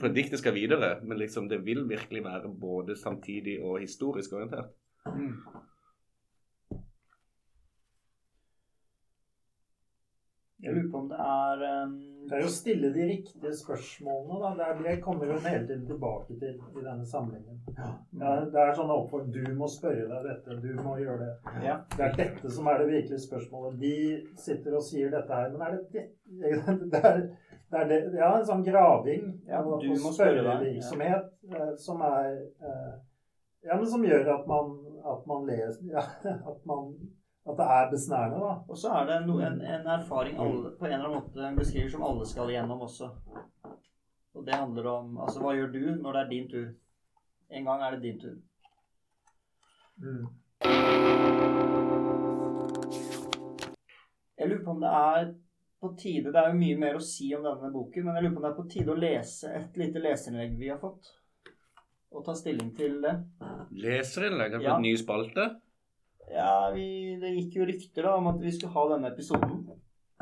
[0.00, 4.72] For diktet skal videre, men liksom det vil virkelig være både samtidig og historisk orientert.
[5.06, 5.36] Mm.
[10.62, 11.94] Jeg lurer på om det er um,
[12.24, 14.50] Det er jo å stille de riktige spørsmålene, da.
[14.58, 17.60] Det, er, det kommer hun hele tiden tilbake til i denne samlingen.
[17.76, 17.90] Ja,
[18.52, 21.56] det er sånn oppfordring Du må spørre deg dette, du må gjøre det.
[21.66, 21.78] Ja.
[21.96, 23.80] Det er dette som er det virkelige spørsmålet.
[23.82, 23.94] De
[24.40, 26.06] sitter og sier dette her, men er det det?
[26.94, 27.20] Det er,
[27.70, 31.66] det er det, ja, en sånn graving Ja, og, du og spørrevirksomhet ja.
[31.80, 32.30] som er
[32.62, 32.92] eh,
[33.66, 34.72] Ja, men som gjør at man,
[35.14, 36.04] at man leser ja,
[36.34, 36.92] at, man,
[37.44, 38.52] at det er besnærende, da.
[38.68, 41.90] Og så er det no, en, en erfaring alle, på en eller annen måte beskriver
[41.92, 43.10] som alle skal igjennom også.
[44.34, 46.66] Og det handler om Altså, hva gjør du når det er din tur?
[47.50, 48.36] En gang er det din tur.
[49.96, 50.26] Mm.
[54.38, 55.28] Jeg lurer på om det er
[55.80, 58.34] på tide Det er jo mye mer å si om denne boken, men jeg lurer
[58.34, 61.12] på om det er på tide å lese et lite leserinnlegg vi har fått.
[62.14, 63.14] Og ta stilling til det.
[63.84, 65.46] Leserinnlegg har du fått ny spalte.
[66.32, 69.64] Ja, vi, det gikk jo rykter da om at vi skulle ha denne episoden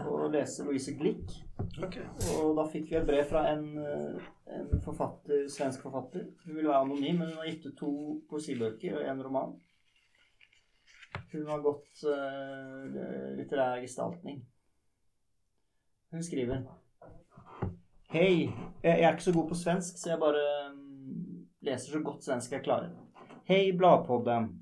[0.02, 1.34] og lese Louise Glick.
[1.80, 6.26] Og da fikk vi et brev fra en, eh, en forfatter, svensk forfatter.
[6.44, 7.92] Hun ville være anonym, men hun har gitt ut to
[8.30, 9.54] poesibøker og en roman.
[11.32, 12.88] Hun har gått uh,
[13.36, 14.42] litterær gestaltning.
[16.12, 16.64] Hun skriver
[18.12, 18.50] Hei.
[18.82, 22.24] Jeg jeg er ikke så god på svensk, så jeg bare mm, leser så godt
[22.24, 22.90] svensk jeg klarer.
[23.48, 24.61] Hei, Bladpodden.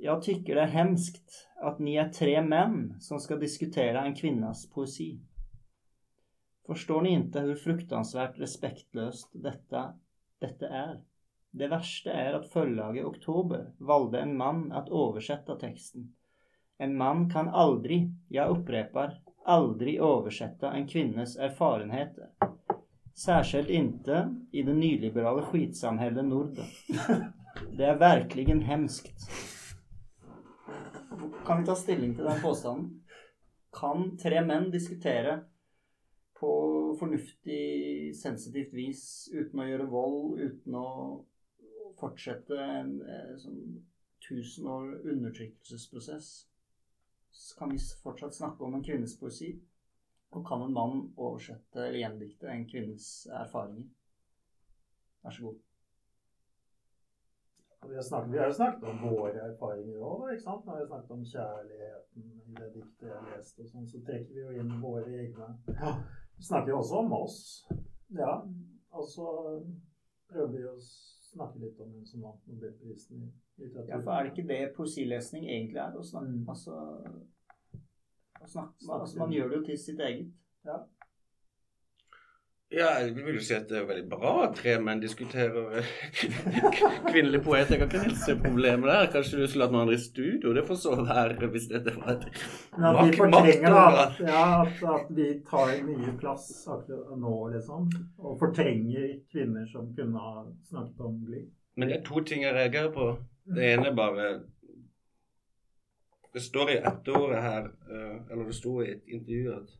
[0.00, 4.70] Jag tycker det är hemskt att ni är tre män som ska diskutera en kvinnas
[4.70, 5.20] poesi.
[6.66, 9.94] Forstår ni inte hur fruktansvärt respektlöst detta,
[10.38, 11.00] detta är?
[11.50, 16.14] Det värsta är att förlaget Oktober valde en man att översätta texten.
[16.76, 22.28] En man kan aldrig, jag upprepar, aldrig översätta en kvinnes erfarenheter.
[23.14, 26.64] Särskilt inte i det nyliberala skitsamhället Norden.
[27.76, 29.12] Det är verkligen hemskt.
[31.46, 32.90] Kan vi ta stilling til den påstanden?
[33.74, 35.38] Kan tre menn diskutere
[36.38, 36.50] på
[36.98, 39.02] fornuftig, sensitivt vis
[39.32, 40.88] uten å gjøre vold, uten å
[41.98, 43.62] fortsette en eh, sånn
[44.28, 46.30] tusen år undertrykkelsesprosess?
[47.58, 49.52] Kan vi fortsatt snakke om en kvinnes poesi?
[50.36, 53.08] Og kan en mann oversette eller gjendikte en kvinnes
[53.42, 53.88] erfaringer?
[55.24, 55.67] Vær så god.
[57.86, 62.24] Vi har, snakket, vi har snakket om våre erfaringer òg, vi har snakket om kjærligheten
[62.34, 65.92] i det diktet jeg leste, og sånn, så trekker vi jo inn våre egne ja.
[66.38, 67.38] Vi snakker jo også om oss.
[68.18, 68.34] Ja.
[68.94, 69.28] Og så
[70.30, 73.30] prøver vi å snakke litt om hun som vant Nobelprisen i
[73.62, 73.90] litteratur.
[73.90, 75.96] Ja, for er det ikke det poesilesning egentlig er?
[75.98, 76.76] Å snakke, altså,
[78.38, 80.30] å snakke, altså, man gjør det jo til sitt eget.
[80.66, 80.82] Ja,
[82.70, 85.78] jeg vil jo si at det er veldig bra at tre menn diskuterer
[87.10, 87.70] kvinnelig poet.
[87.70, 89.08] Jeg kan ikke helt se problemet der.
[89.14, 90.52] Kanskje du skulle hatt noen andre i studio?
[90.52, 92.26] Det får så være hvis dette var et
[92.76, 97.88] Men at vi fortrenger at, ja, at, at vi tar mye plass akkurat nå, liksom.
[98.20, 101.48] Og fortrenger kvinner som kunne ha snakket om Grieg.
[101.78, 103.10] Men det er to ting jeg reagerer på.
[103.48, 104.30] Det ene er bare
[106.34, 109.70] Det står i etterordet her, eh, eller det sto i et intervju at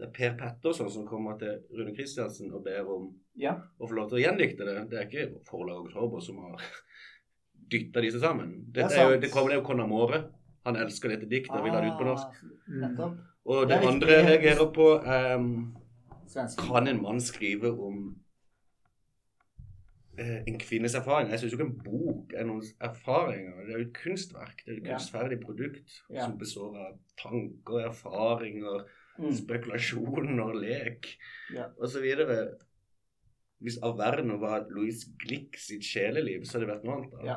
[0.00, 3.54] det er Per Petterson som kommer til Rune Kristiansen og ber om Ja.
[3.78, 4.76] å få lov til å gjendikte det.
[4.90, 6.62] Det er ikke forlaget Oktober som har
[7.72, 8.54] dytta disse sammen.
[8.72, 10.22] Det er jo, det kommer det jo Conor Måre.
[10.66, 12.40] Han elsker dette diktet og vil ha det ut på norsk.
[12.68, 13.20] Mm.
[13.50, 15.76] Og Det det andre jeg reagerer på, um,
[16.58, 18.02] kan en mann skrive om
[20.18, 21.30] eh, en kvinnes erfaring?
[21.32, 23.64] Jeg syns jo ikke en bok er noens erfaringer.
[23.66, 24.64] Det er jo et kunstverk.
[24.66, 26.26] Det er et kunstferdig produkt Ja.
[26.26, 28.84] som består av tanker, erfaringer,
[29.20, 30.40] Mm.
[30.40, 31.06] og lek
[31.54, 31.66] Ja.
[31.80, 32.06] osv.
[33.60, 37.24] Hvis Averno var Louise Glick sitt sjeleliv, så hadde det vært noe annet.
[37.26, 37.36] Ja,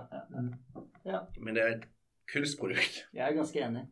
[1.05, 1.19] ja.
[1.43, 1.87] Men det er et
[2.31, 3.01] kunstprodukt.
[3.13, 3.87] Jeg er ganske enig.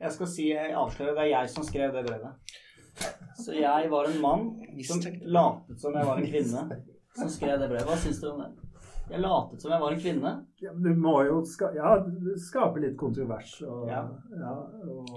[0.00, 2.54] Jeg skal si, jeg avslører, det er jeg som skrev det brevet.
[3.42, 4.44] Så jeg var en mann
[4.86, 6.62] som latet som jeg var en kvinne,
[7.18, 7.88] som skrev det brevet.
[7.88, 8.52] Hva syns du om det?
[9.10, 10.32] Jeg latet som jeg var en kvinne.
[10.62, 11.96] Ja, men du må jo ska, ja,
[12.38, 13.56] skape litt kontrovers.
[13.66, 14.04] Og, Ja.
[14.30, 14.54] ja,
[14.86, 15.10] og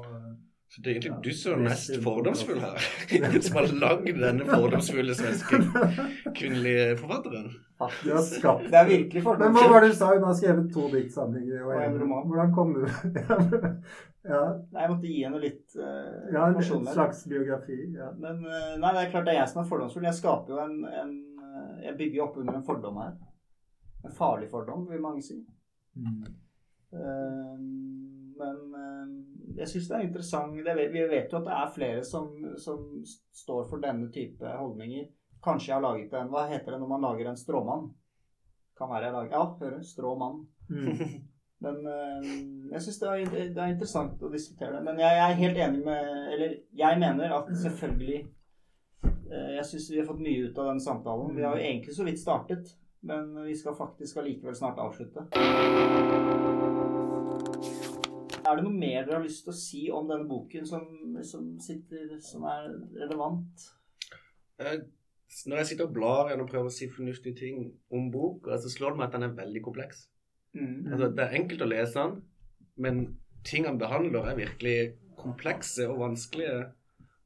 [0.67, 1.19] Så det er egentlig Ja.
[1.23, 2.87] du som er mest fordomsfull her.
[3.45, 5.61] som har lagd denne fordomsfulle svenske
[6.35, 7.47] kvinnelige forfatteren.
[8.03, 10.11] du har skapt Det er virkelig Men hva var det du sa?
[10.13, 12.27] Hun har skrevet to diktsamlinger og en roman.
[12.27, 12.83] Hvordan kom du
[14.27, 14.41] Ja,
[14.73, 17.77] Nei, Jeg måtte gi henne litt uh, ja en slags biografi.
[17.95, 18.11] Ja.
[18.19, 20.07] Men uh, nei, det er klart det er jeg som er fordomsfull.
[20.09, 21.13] Jeg skaper jo en, en
[21.47, 23.15] eh, Jeg bygger opp under en fordom her.
[24.03, 25.39] En farlig fordom, vil mange si.
[25.95, 26.27] Mm.
[26.91, 27.55] Uh,
[28.37, 28.59] men
[29.57, 32.27] jeg syns det er interessant det, Vi vet jo at det er flere som,
[32.61, 32.83] som
[33.33, 35.07] står for denne type holdninger.
[35.43, 37.89] Kanskje jeg har laget en Hva heter det når man lager en stråmann?
[38.77, 39.81] Kan være jeg lager Ja, hører.
[39.81, 40.45] Stråmann.
[40.69, 41.25] Mm.
[41.65, 42.25] Men eh,
[42.71, 43.09] jeg syns det,
[43.55, 44.83] det er interessant å diskutere det.
[44.85, 49.89] Men jeg, jeg er helt enig med Eller jeg mener at selvfølgelig eh, Jeg syns
[49.89, 51.33] vi har fått mye ut av den samtalen.
[51.37, 55.25] Vi har jo egentlig så vidt startet, men vi skal faktisk allikevel snart avslutte.
[58.47, 60.85] Er det noe mer dere har lyst til å si om denne boken som,
[61.27, 63.65] som, sitter, som er relevant?
[64.63, 64.77] Eh,
[65.49, 68.71] Når jeg sitter og blar igjen og prøver å si fornuftige ting om bok, så
[68.71, 70.05] slår det meg at den er veldig kompleks.
[70.55, 70.93] Mm.
[70.93, 72.15] Altså, det er enkelt å lese den,
[72.79, 73.03] men
[73.47, 74.77] ting han behandler, er virkelig
[75.19, 76.69] komplekse og vanskelige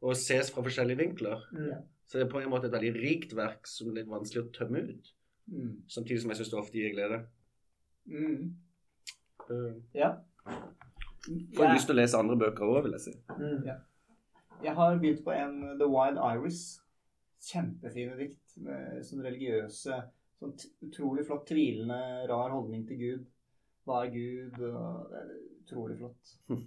[0.02, 1.46] og ses fra forskjellige vinkler.
[1.54, 1.86] Mm.
[2.10, 4.52] Så det er på en måte et veldig rikt verk som er litt vanskelig å
[4.56, 5.14] tømme ut.
[5.52, 5.72] Mm.
[5.92, 7.22] Samtidig som jeg syns det ofte gir glede.
[8.10, 8.56] Mm.
[9.46, 10.16] Uh, Ja.
[11.28, 13.14] Får Jeg- lyst til å lese andre bøker òg, vil jeg si.
[13.38, 13.66] Mm.
[14.64, 16.62] Jeg har begynt på en The Wild Iris.
[17.42, 20.04] Kjempefine dikt med sånn religiøse
[20.42, 23.26] Sånn t- utrolig flott, tvilende, rar holdning til Gud.
[23.86, 24.56] Hva er Gud?
[24.60, 25.28] Og det er
[25.62, 26.32] utrolig flott.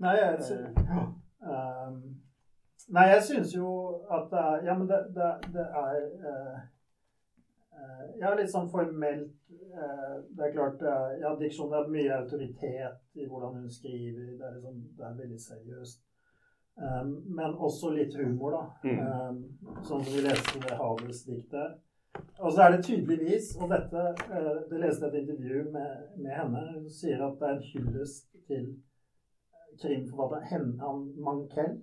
[0.00, 0.58] Nei, jeg, så,
[1.44, 1.96] um,
[2.88, 3.70] nei, jeg syns jo
[4.12, 6.60] at det er Ja, men det, det, det er eh, eh,
[8.20, 12.98] Ja, litt sånn formelt eh, Det er klart er, ja, diksjon har er mye autoritet
[13.16, 14.34] i hvordan hun skriver.
[14.38, 16.06] Det er, liksom, det er veldig seriøst.
[17.28, 18.60] Men også litt humor, da.
[18.88, 19.40] Mm.
[19.84, 21.74] sånn som vi leste det Havels-diktet.
[22.40, 24.04] Og så er det tydeligvis, og dette
[24.34, 26.62] eh, Det leste et intervju med, med henne.
[26.78, 28.70] Hun sier at det er en hyllest til
[29.82, 31.76] krimforfatteren Hen- han Mankell.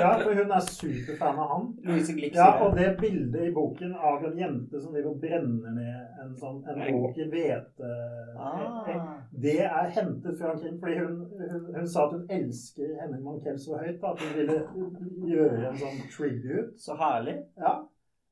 [0.00, 1.64] Ja, for hun er superfan av han.
[1.84, 2.84] Louise Glick Ja, og det.
[2.86, 6.94] det bildet i boken av en jente som driver og brenner ned en sånn en
[7.02, 7.90] åker hvete
[8.38, 9.18] Ah.
[9.32, 13.58] Det er hentet fra Kim, fordi hun, hun, hun sa at hun elsker Henning Mankell
[13.58, 14.58] så høyt at hun ville
[15.34, 16.72] gjøre en sånn tribute.
[16.78, 17.40] Så herlig.
[17.58, 17.74] Ja.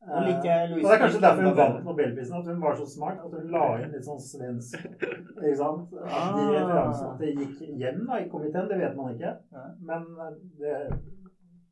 [0.06, 1.84] Nå like Eh, Louise og det er kanskje derfor hun vant.
[1.84, 5.88] Nobelprisen, at hun var så smart at hun la inn litt sånn svensk Ikke sant?
[6.04, 6.52] At de Ah.
[6.52, 9.32] referansene at det gikk hjem da i komiteen, det vet man ikke.
[9.82, 10.76] Men eh, det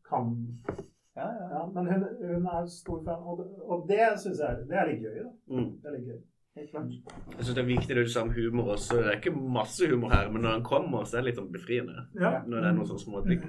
[0.09, 0.35] kan
[1.16, 1.47] Ja, ja.
[1.55, 4.87] ja, Men hun, hun er stor fan, og, det- og det syns jeg det er
[4.87, 5.18] litt gøy.
[5.22, 5.31] da.
[5.55, 5.70] Mm.
[5.83, 6.20] Det er litt gøy.
[6.57, 6.91] Helt klart.
[7.37, 8.97] Jeg syns det er viktig det du sa om humor også.
[8.99, 11.53] Det er ikke masse humor her, men når den kommer, så er det litt sånn
[11.53, 12.07] befriende.
[12.20, 12.41] Ja.
[12.47, 13.43] Når det er noen sånne små ting.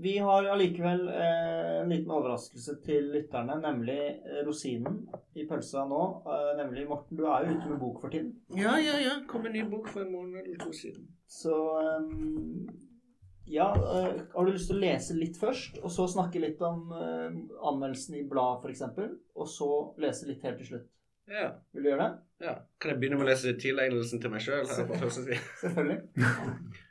[0.00, 5.00] Vi har allikevel eh, en liten overraskelse til lytterne, nemlig eh, rosinen
[5.34, 6.02] i pølsa nå.
[6.22, 8.36] Eh, nemlig Morten, du er jo ute med bok for tiden.
[8.54, 9.16] Ja, ja, ja.
[9.26, 11.08] Kom en ny bok for en måned eller to siden.
[11.26, 11.54] Så
[13.48, 18.20] ja, har du lyst til å lese litt først, og så snakke litt om anmeldelsen
[18.20, 19.70] i bladet f.eks., og så
[20.00, 20.88] lese litt helt til slutt?
[21.28, 21.50] Ja.
[21.74, 22.26] Vil du gjøre det?
[22.46, 22.58] ja.
[22.78, 24.68] Kan jeg begynne med å lese tilegnelsen til meg sjøl?
[25.18, 26.04] Selvfølgelig.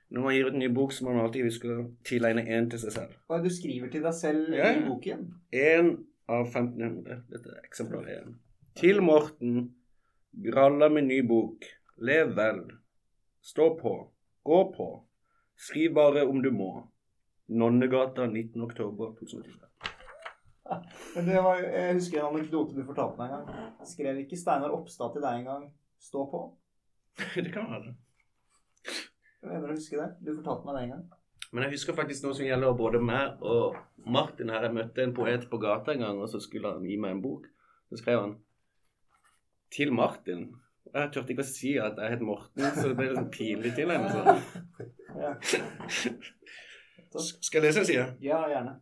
[0.10, 2.70] Når man gir ut en ny bok, så må man alltid huske å tilegne én
[2.72, 3.16] til seg selv.
[3.28, 5.26] Hva er det du skriver til deg selv Ja, i boken.
[5.52, 5.90] Én
[6.32, 7.24] av 1500.
[7.32, 8.38] Dette er eksemplar én.
[8.80, 9.74] Til Morten.
[10.48, 11.68] Gralla med ny bok.
[12.08, 12.62] Lev vel.
[13.44, 13.94] Stå på.
[14.48, 14.90] Gå på.
[15.58, 16.72] Skriv bare om du må.
[17.48, 18.62] Nonnegata 19.
[18.62, 19.60] oktober 2020.
[21.16, 23.70] Men det var, jeg husker en anekdote du fortalte meg en gang.
[23.88, 26.44] Skrev ikke Steinar Oppstad til deg en gang 'stå på'?
[27.44, 27.96] Det kan være.
[29.48, 30.08] Jeg mener å huske det.
[30.26, 31.06] Du fortalte meg det en gang.
[31.56, 34.66] Men jeg husker faktisk noe som gjelder både meg og Martin her.
[34.68, 37.22] Jeg møtte en poet på gata en gang, og så skulle han gi meg en
[37.24, 37.44] bok.
[37.88, 38.34] Så skrev han
[39.72, 40.42] til Martin.
[40.92, 43.74] Jeg turte ikke å si at jeg het Morten, så det ble litt sånn pinlig
[43.78, 44.10] til henne.
[44.12, 44.20] Så.
[45.18, 45.32] Ja,
[47.18, 48.04] Skal jeg lese en side?
[48.22, 48.74] ja gjerne.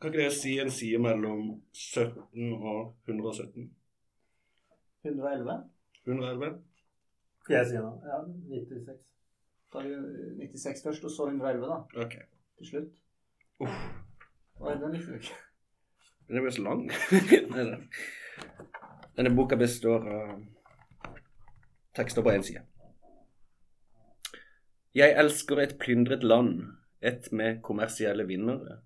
[0.00, 2.16] Kan ikke dere si en side mellom 17
[2.56, 3.68] og 117?
[5.04, 5.54] 111.
[6.08, 6.56] 111?
[7.44, 8.00] Skal jeg si noe?
[8.02, 8.18] Ja,
[8.50, 8.98] 96.
[9.72, 9.88] Da er
[10.38, 12.14] vi 96 først, og så 111 da, Ok.
[12.58, 12.92] til slutt.
[13.60, 13.82] Uff.
[14.60, 15.34] Oi, den likte du ikke.
[16.28, 16.86] Den jo så lang.
[17.52, 17.76] Nei, da.
[19.16, 20.32] Denne boka består av
[21.96, 22.62] tekster på én side.
[24.96, 26.62] Jeg elsker et plyndret land,
[27.02, 28.78] et med kommersielle vinnere.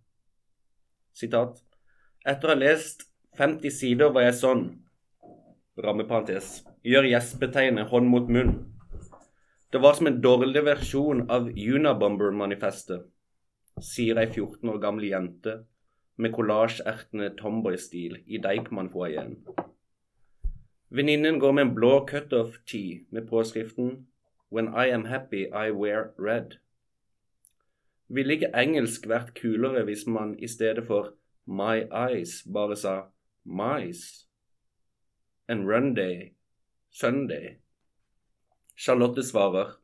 [1.15, 1.61] Sitat.
[2.27, 3.07] Etter å ha lest
[3.39, 4.65] 50 sider var jeg sånn
[5.81, 6.65] Rammeparentes.
[6.85, 8.57] Gjør gjespetegnet hånd mot munn.
[9.73, 13.05] Det var som en dårlig versjon av Unabomber-manifestet,
[13.79, 15.53] sier ei 14 år gammel jente
[16.19, 19.37] med kollasjertende tomboy-stil i Deichman-foajeen.
[20.91, 24.09] Venninnen går med en blå cutoff-tee med påskriften
[24.51, 26.59] When I am happy, I wear red.
[28.09, 31.15] Ville ikke engelsk vært kulere hvis man i stedet for
[31.47, 32.97] My eyes bare sa
[33.47, 34.27] 'Mice'?
[35.49, 36.35] En run day.
[36.91, 37.60] Sunday.
[38.81, 39.77] Charlotte svarer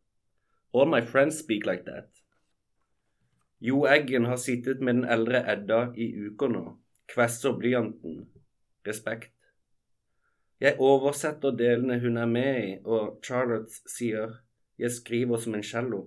[0.72, 2.09] All my friends speak like that.
[3.61, 6.62] Jo Eggen har sittet med den eldre Edda i uker nå.
[7.12, 8.22] Kvesser blyanten.
[8.88, 9.34] Respekt.
[10.61, 14.38] Jeg oversetter delene hun er med i, og Charlotte sier
[14.78, 16.03] jeg skriver som en cello.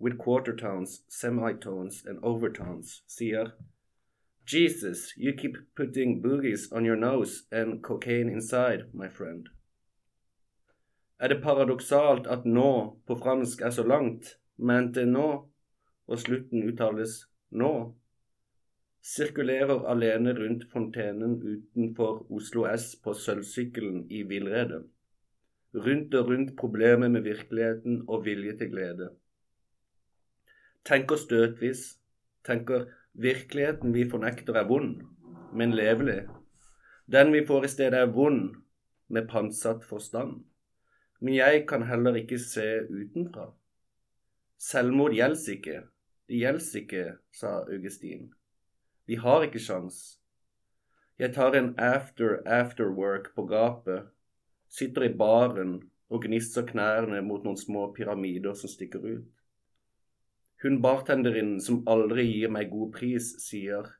[0.00, 3.04] With quartertones, semitones and overtones.
[3.06, 3.54] Sier
[4.52, 9.46] Jesus, you keep putting boogies on your nose and cocaine inside, my friend.
[11.22, 12.70] Er det paradoksalt at nå
[13.06, 15.26] på fransk er så langt, men til nå,
[16.10, 17.20] og slutten uttales
[17.54, 17.70] nå?
[19.06, 24.82] Sirkulerer alene rundt fontenen utenfor Oslo S på sølvsykkelen i villrede.
[25.86, 29.10] Rundt og rundt problemet med virkeligheten og vilje til glede.
[30.84, 32.00] Tenker støtvis,
[32.44, 35.04] tenker virkeligheten vi fornekter er vond,
[35.54, 36.24] men levelig.
[37.06, 38.56] Den vi får i stedet er vond,
[39.08, 40.40] med pantsatt forstand.
[41.22, 43.52] Men jeg kan heller ikke se utenfra.
[44.58, 45.76] Selvmord gjelder ikke,
[46.26, 47.04] det gjelder ikke,
[47.34, 48.32] sa Augustin.
[49.06, 50.00] Vi har ikke sjans.
[51.18, 54.10] Jeg tar en after after work på gapet,
[54.68, 55.78] sitter i baren
[56.10, 59.30] og gnisser knærne mot noen små pyramider som stikker ut.
[60.62, 63.94] Hun bartenderinnen som aldri gir meg god pris, sier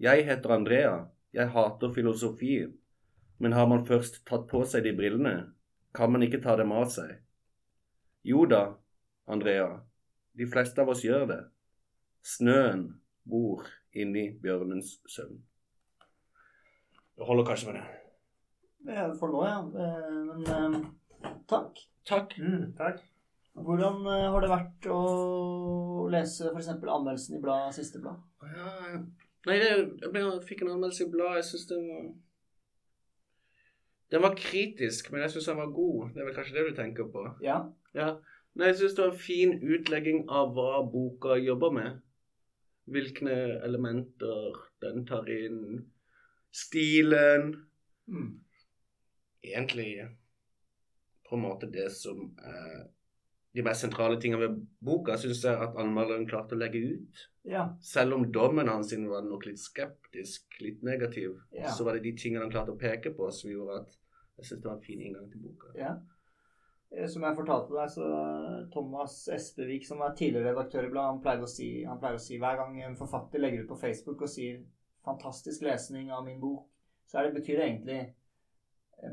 [0.00, 2.66] Jeg heter Andrea, jeg hater filosofi,
[3.38, 5.52] men har man først tatt på seg de brillene,
[5.96, 7.18] kan man ikke ta dem av seg.
[8.26, 8.64] Jo da,
[9.30, 9.68] Andrea,
[10.36, 11.40] de fleste av oss gjør det.
[12.26, 12.84] Snøen
[13.28, 13.66] bor
[13.96, 15.40] inni bjørnens søvn.
[17.16, 17.86] Det holder kanskje med det.
[18.86, 19.58] Det er for nå, ja.
[19.60, 21.80] Eh, Men eh, takk.
[22.08, 22.36] Takk.
[22.40, 23.02] Mm, takk.
[23.60, 25.00] Hvordan eh, har det vært å
[26.12, 26.70] lese f.eks.
[26.78, 28.22] anmeldelsen i bladet Siste Blad?
[28.46, 29.02] Ja, ja.
[29.48, 31.42] Nei, jeg, jeg ble, fikk en anmeldelse i bladet.
[31.42, 32.08] Jeg syns det var
[34.10, 36.10] Den var kritisk, men jeg syns den var god.
[36.14, 37.24] Det er vel kanskje det du tenker på?
[37.46, 37.60] Ja.
[37.94, 38.14] Ja.
[38.58, 42.00] Nei, jeg syns det var en fin utlegging av hva boka jobber med.
[42.90, 45.60] Hvilke elementer den tar inn.
[46.50, 47.52] Stilen.
[48.10, 48.40] Mm.
[49.46, 49.92] Egentlig
[51.28, 52.88] på en måte det som er
[53.54, 57.24] de mest sentrale tingene ved boka, syns jeg at anmelderen klarte å legge ut.
[57.50, 57.64] Ja.
[57.82, 61.70] Selv om dommen hans var nok litt skeptisk, litt negativ, Ja.
[61.70, 63.96] så var det de tingene han klarte å peke på, som gjorde at
[64.38, 65.72] jeg syns det var en fin inngang til boka.
[65.74, 65.96] ja.
[66.92, 71.22] Eh, Som jeg fortalte deg, så Thomas Espevik, som er tidligere redaktør i bladet, han
[71.22, 74.22] pleier å si, han pleier å si hver gang en forfatter legger ut på Facebook
[74.22, 74.64] og sier
[75.04, 76.66] 'fantastisk lesning av min bok',
[77.06, 78.14] så det, betyr det egentlig en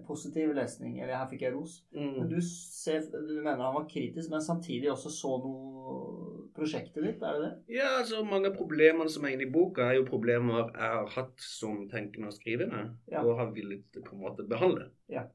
[0.08, 0.98] positiv lesning.
[1.02, 1.78] Eller her fikk jeg ros.
[1.94, 2.30] Men Mm.
[2.30, 7.34] du, ser, du mener han var kritisk, men samtidig også så noe prosjektet ditt, er
[7.38, 7.76] det det?
[7.78, 11.08] Ja, altså mange av problemene som er inne i boka, er jo problemer jeg har
[11.16, 13.22] hatt som tenkende og skrivende, Ja.
[13.24, 14.90] og har villet på en måte behandle.
[15.10, 15.28] Ja.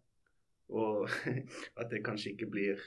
[0.68, 1.08] Og
[1.80, 2.78] at det kanskje ikke blir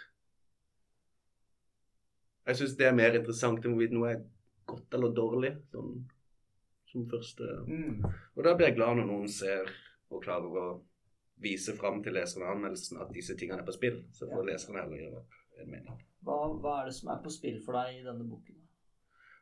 [2.48, 4.20] Jeg syns det er mer interessant enn hvorvidt noe er
[4.70, 5.54] godt eller dårlig.
[5.74, 6.04] Sånn
[6.92, 8.04] som første Mm.
[8.38, 9.72] Og da blir jeg glad når noen ser
[10.12, 10.66] og klarer å
[11.42, 14.02] vise fram til leserne av anmeldelsen at disse tingene er på spill.
[14.16, 16.04] Så får leserne heller gjøre opp en mening.
[16.26, 18.62] Hva, hva er det som er på spill for deg i denne boken?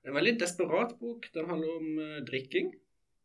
[0.03, 1.29] En veldig desperat bok.
[1.35, 2.73] Den handler om uh, drikking.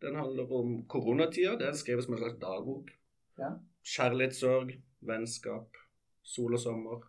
[0.05, 1.57] Den handler om koronatida.
[1.59, 2.93] Det er skrevet som en slags dagbok.
[3.41, 3.55] Ja.
[3.97, 4.77] Kjærlighetssorg,
[5.09, 5.75] vennskap,
[6.23, 7.03] sol og sommer.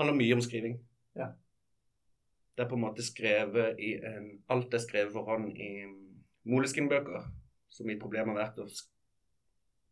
[0.00, 0.78] Handler mye om skriving.
[1.18, 1.32] Ja.
[2.54, 5.70] Det er på en måte skrevet i en Alt er skrevet for hånd i
[6.48, 7.28] Moleskin-bøker.
[7.68, 8.93] Så mitt problem har vært å sk-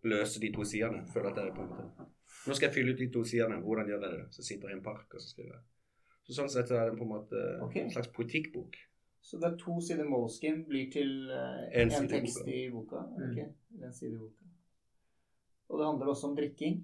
[0.08, 1.04] løse de to sidene.
[1.12, 1.66] Føler at det er på
[2.42, 3.60] Nå skal jeg fylle ut de to sidene.
[3.62, 4.24] Hvordan gjør jeg det?
[4.34, 5.62] Så sitter jeg i en park og så skriver jeg.
[6.26, 7.84] Så sånn sett er det på en måte okay.
[7.84, 8.78] en slags politikkbok.
[9.22, 12.54] Så det er to sider Moleskin blir til uh, En en, i tekst boka.
[12.56, 13.02] i boka?
[13.18, 13.28] Mm.
[13.28, 14.50] Ok, en side i boka.
[15.70, 16.80] Og det handler også om drikking?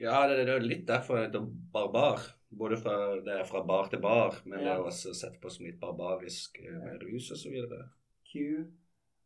[0.00, 2.24] Ja, det, det er litt derfor det heter barbar.
[2.50, 5.68] Både fra, det er fra bar til bar, men det er også sett på som
[5.68, 7.84] litt barbarisk eh, med rus og så videre.
[8.26, 8.64] Q.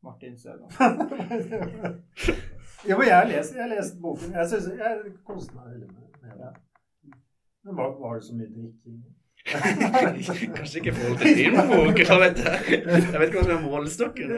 [0.05, 0.75] Martin Søgaard.
[2.89, 4.32] jo, men jeg har lest, jeg har lest boken.
[4.39, 6.57] Jeg synes jeg koste meg veldig med den.
[7.64, 8.99] Men var, var det så mye drikking?
[10.57, 11.99] Kanskje ikke i forhold til din bok.
[12.01, 12.39] Jeg vet,
[13.12, 14.30] jeg vet ikke hva som er målestokken.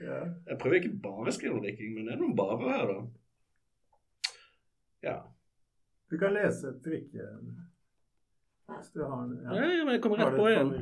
[0.00, 0.18] Jeg,
[0.50, 2.98] jeg prøver ikke bare å skrive om drikking, men det er noen barer her, da.
[5.06, 5.16] Ja.
[6.10, 7.30] Du kan lese et drikke...
[8.66, 9.54] Hvis du har ja.
[9.54, 10.72] ja, ja men jeg kommer rett på igjen.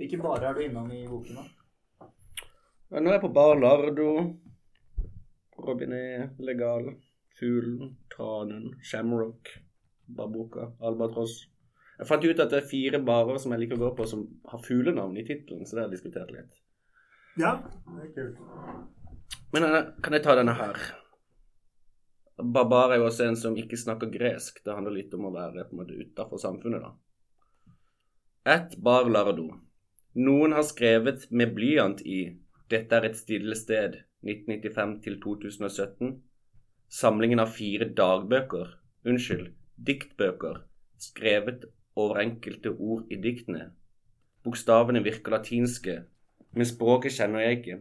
[0.00, 2.08] Hvilke barer er du innom i boken, da?
[2.96, 4.12] Nå er jeg på Bar Lardo,
[5.66, 6.92] Robinet, Legal,
[7.38, 9.52] Fuglen, Tranen, Shamrock,
[10.06, 11.46] babuka, Albatross.
[11.98, 14.24] Jeg fant ut at det er fire barer som jeg liker å gå på som
[14.48, 16.56] har fuglenavn i tittelen, så det har jeg diskutert litt.
[17.40, 17.58] Ja,
[17.96, 18.40] det er kult.
[19.52, 19.66] Men
[20.02, 20.80] kan jeg ta denne her?
[22.40, 24.62] Barbar er jo også en som ikke snakker gresk.
[24.64, 26.94] Det handler litt om å være på en måte utafor samfunnet, da.
[28.54, 29.50] Et bar lardo.
[30.16, 32.20] Noen har skrevet med blyant i
[32.70, 36.22] 'Dette er et stille sted', 1995 til 2017.
[36.90, 38.72] Samlingen av fire dagbøker,
[39.06, 39.52] unnskyld,
[39.86, 40.64] diktbøker,
[40.98, 41.64] skrevet
[41.96, 43.70] over enkelte ord i diktene.
[44.44, 45.96] Bokstavene virker latinske,
[46.52, 47.78] men språket kjenner jeg ikke.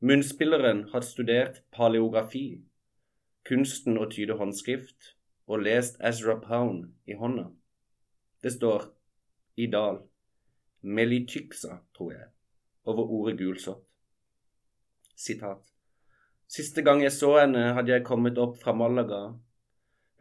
[0.00, 2.60] Munnspilleren har studert paleografi,
[3.48, 5.14] kunsten å tyde håndskrift,
[5.48, 7.48] og lest Ezra Pound i hånda.
[8.42, 8.90] Det står
[9.56, 10.02] i dal
[10.82, 12.28] Melityksa, tror jeg,
[12.84, 13.87] over ordet gulsott.
[15.18, 15.64] Sitat.
[16.48, 19.34] Siste gang jeg så henne, hadde jeg kommet opp fra Malaga.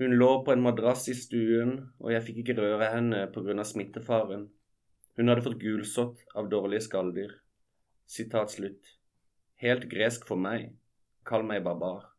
[0.01, 4.47] Hun lå på en madrass i stuen, og jeg fikk ikke røre henne av smittefaren.
[5.17, 7.31] Hun hadde fått gulsott av dårlige skalldyr.
[8.09, 8.93] Sitat slutt.
[9.61, 10.73] Helt gresk for meg.
[11.25, 12.16] Kall meg barbar.